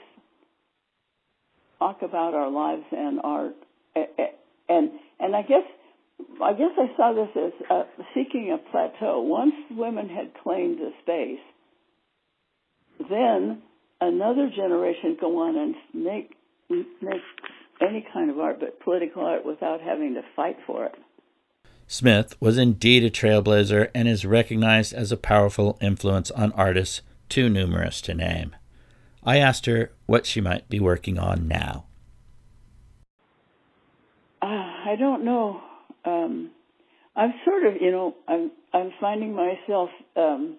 talk 1.78 2.02
about 2.02 2.34
our 2.34 2.50
lives 2.50 2.84
and 2.92 3.20
art, 3.24 3.56
and 3.96 4.92
and 5.20 5.36
I 5.36 5.42
guess 5.44 5.64
I 6.44 6.54
guess 6.54 6.72
I 6.78 6.98
saw 6.98 7.14
this 7.14 7.30
as 7.36 7.66
uh, 7.70 7.84
seeking 8.14 8.52
a 8.54 8.72
plateau. 8.72 9.22
Once 9.22 9.54
women 9.72 10.10
had 10.10 10.32
claimed 10.44 10.80
the 10.80 10.92
space, 11.02 11.40
then 13.10 13.62
another 14.02 14.50
generation 14.50 15.18
go 15.20 15.40
on 15.40 15.58
and 15.58 15.76
make 15.94 16.36
make 16.70 17.22
any 17.82 18.06
kind 18.14 18.30
of 18.30 18.40
art, 18.40 18.60
but 18.60 18.80
political 18.82 19.26
art, 19.26 19.46
without 19.46 19.82
having 19.82 20.14
to 20.14 20.22
fight 20.36 20.58
for 20.68 20.86
it. 20.86 20.96
Smith 21.88 22.36
was 22.40 22.58
indeed 22.58 23.04
a 23.04 23.10
trailblazer 23.10 23.90
and 23.96 24.08
is 24.08 24.26
recognized 24.26 24.94
as 24.94 25.12
a 25.12 25.18
powerful 25.18 25.78
influence 25.82 26.30
on 26.32 26.52
artists 26.52 27.02
too 27.30 27.50
numerous 27.50 28.02
to 28.02 28.14
name. 28.14 28.56
I 29.24 29.38
asked 29.38 29.66
her 29.66 29.92
what 30.06 30.26
she 30.26 30.42
might 30.42 30.70
be 30.70 30.80
working 30.80 31.18
on 31.18 31.48
now. 31.48 31.86
Uh, 34.42 34.46
I 34.46 34.96
don't 34.98 35.26
know. 35.26 35.62
Um, 36.06 36.52
I'm 37.16 37.34
sort 37.44 37.66
of, 37.66 37.82
you 37.82 37.92
know, 37.92 38.16
I'm 38.28 38.52
I'm 38.74 38.92
finding 39.02 39.36
myself 39.36 39.90
um, 40.16 40.58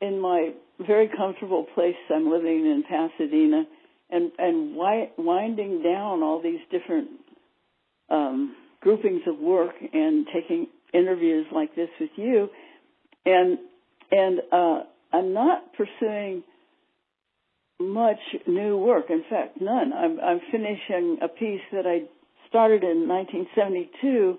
in 0.00 0.20
my 0.20 0.52
very 0.86 1.08
comfortable 1.14 1.66
place. 1.74 1.94
I'm 2.14 2.30
living 2.30 2.66
in 2.66 2.84
Pasadena, 2.88 3.64
and 4.10 4.30
and 4.38 4.74
wi- 4.74 5.10
winding 5.16 5.82
down 5.82 6.22
all 6.22 6.40
these 6.42 6.60
different 6.70 7.10
um, 8.10 8.54
groupings 8.80 9.22
of 9.26 9.38
work 9.38 9.74
and 9.92 10.26
taking 10.32 10.68
interviews 10.92 11.46
like 11.52 11.74
this 11.74 11.88
with 12.00 12.10
you, 12.16 12.48
and 13.24 13.58
and 14.10 14.40
uh, 14.52 14.80
I'm 15.12 15.32
not 15.32 15.72
pursuing 15.74 16.42
much 17.80 18.18
new 18.46 18.76
work. 18.76 19.06
In 19.10 19.24
fact, 19.28 19.60
none. 19.60 19.92
I'm, 19.92 20.18
I'm 20.20 20.40
finishing 20.50 21.18
a 21.22 21.28
piece 21.28 21.60
that 21.72 21.86
I 21.86 22.06
started 22.48 22.82
in 22.82 23.08
1972. 23.08 24.38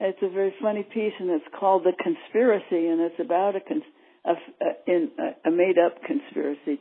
It's 0.00 0.18
a 0.22 0.28
very 0.28 0.54
funny 0.60 0.82
piece, 0.82 1.12
and 1.18 1.30
it's 1.30 1.44
called 1.58 1.84
"The 1.84 1.92
Conspiracy," 2.02 2.86
and 2.88 3.00
it's 3.00 3.18
about 3.18 3.56
a, 3.56 3.60
cons- 3.60 3.82
a, 4.24 4.30
a, 4.32 4.70
in, 4.86 5.10
a, 5.18 5.48
a 5.48 5.50
made-up 5.50 6.02
conspiracy. 6.06 6.80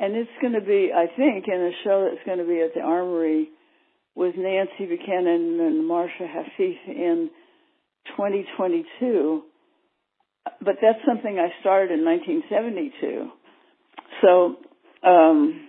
And 0.00 0.14
it's 0.14 0.30
going 0.40 0.52
to 0.52 0.60
be, 0.60 0.90
I 0.94 1.06
think, 1.16 1.46
in 1.48 1.60
a 1.60 1.70
show 1.84 2.08
that's 2.08 2.24
going 2.24 2.38
to 2.38 2.44
be 2.44 2.60
at 2.60 2.74
the 2.74 2.80
Armory 2.80 3.48
with 4.14 4.34
Nancy 4.36 4.86
Buchanan 4.86 5.58
and 5.60 5.86
Marcia 5.86 6.22
Hafif 6.22 6.76
in 6.88 7.30
2022. 8.16 9.42
But 10.60 10.76
that's 10.80 10.98
something 11.06 11.38
I 11.38 11.48
started 11.60 11.98
in 11.98 12.04
1972. 12.04 13.30
So 14.22 14.56
um, 15.08 15.68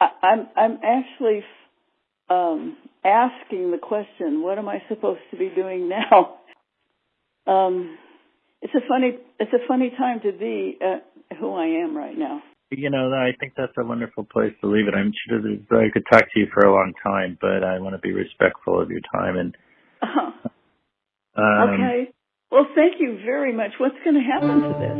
I, 0.00 0.08
I'm 0.22 0.48
I'm 0.56 0.78
actually 0.82 1.42
um, 2.30 2.76
asking 3.04 3.70
the 3.70 3.78
question, 3.78 4.42
what 4.42 4.58
am 4.58 4.68
I 4.68 4.82
supposed 4.88 5.20
to 5.30 5.36
be 5.36 5.50
doing 5.54 5.88
now? 5.88 6.34
Um, 7.46 7.96
it's 8.62 8.74
a 8.74 8.80
funny 8.88 9.18
it's 9.38 9.52
a 9.52 9.66
funny 9.66 9.90
time 9.96 10.20
to 10.20 10.32
be 10.32 10.78
uh, 10.80 10.98
who 11.38 11.54
I 11.54 11.66
am 11.84 11.96
right 11.96 12.16
now. 12.16 12.42
You 12.70 12.90
know, 12.90 13.10
I 13.12 13.32
think 13.40 13.54
that's 13.56 13.72
a 13.78 13.84
wonderful 13.84 14.24
place 14.24 14.52
to 14.60 14.66
leave 14.68 14.88
it. 14.88 14.94
I'm 14.94 15.12
sure 15.26 15.40
I 15.80 15.90
could 15.90 16.04
talk 16.10 16.24
to 16.34 16.40
you 16.40 16.48
for 16.52 16.66
a 16.66 16.72
long 16.72 16.92
time, 17.02 17.38
but 17.40 17.64
I 17.64 17.78
want 17.80 17.94
to 17.94 17.98
be 17.98 18.12
respectful 18.12 18.80
of 18.80 18.90
your 18.90 19.00
time 19.14 19.36
and. 19.38 19.56
Uh-huh. 20.02 20.48
Um, 21.34 21.70
okay. 21.70 22.12
Well, 22.50 22.66
thank 22.74 23.00
you 23.00 23.18
very 23.24 23.52
much. 23.54 23.72
What's 23.78 23.96
going 24.04 24.16
to 24.16 24.22
happen 24.22 24.60
to 24.60 24.68
this? 24.68 24.96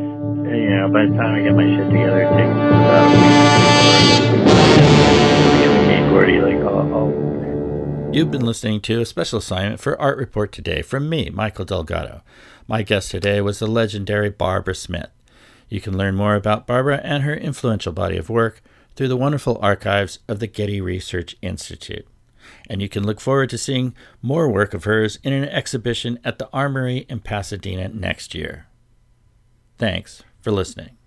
Yeah, 0.49 0.89
by 0.93 1.05
the 1.09 1.17
time 1.17 1.35
I 1.35 1.43
get 1.45 1.55
my 1.57 1.65
shit 1.65 1.91
together, 1.91 2.23
it 2.23 2.31
takes 2.37 2.53
about 2.53 3.09
Gordy, 6.11 6.41
like, 6.41 6.57
I'll, 6.65 6.95
I'll... 6.95 7.48
You've 8.13 8.31
been 8.31 8.45
listening 8.45 8.81
to 8.83 9.01
a 9.01 9.07
special 9.07 9.39
assignment 9.39 9.81
for 9.81 10.01
Art 10.01 10.19
Report 10.19 10.53
today 10.53 10.83
from 10.83 11.09
me, 11.09 11.31
Michael 11.31 11.65
Delgado. 11.65 12.23
My 12.67 12.83
guest 12.83 13.11
today 13.11 13.41
was 13.41 13.59
the 13.59 13.67
legendary 13.67 14.31
Barbara 14.31 14.75
Smith. 14.75 15.11
You 15.69 15.81
can 15.81 15.97
learn 15.97 16.15
more 16.15 16.35
about 16.35 16.67
Barbara 16.67 17.01
and 17.05 17.23
her 17.23 17.35
influential 17.35 17.93
body 17.93 18.17
of 18.17 18.31
work 18.31 18.63
through 18.97 19.09
the 19.09 19.17
wonderful 19.17 19.59
archives 19.61 20.19
of 20.27 20.41
the 20.41 20.47
Getty 20.47 20.81
Research 20.81 21.37
Institute 21.43 22.07
and 22.69 22.83
you 22.83 22.89
can 22.89 23.05
look 23.05 23.21
forward 23.21 23.51
to 23.51 23.59
seeing 23.59 23.95
more 24.23 24.49
work 24.49 24.75
of 24.75 24.85
hers 24.85 25.19
in 25.23 25.33
an 25.33 25.45
exhibition 25.45 26.19
at 26.25 26.39
the 26.39 26.49
Armory 26.53 27.07
in 27.09 27.21
Pasadena 27.21 27.89
next 27.89 28.35
year. 28.35 28.67
Thanks 29.79 30.23
for 30.41 30.51
listening. 30.51 30.98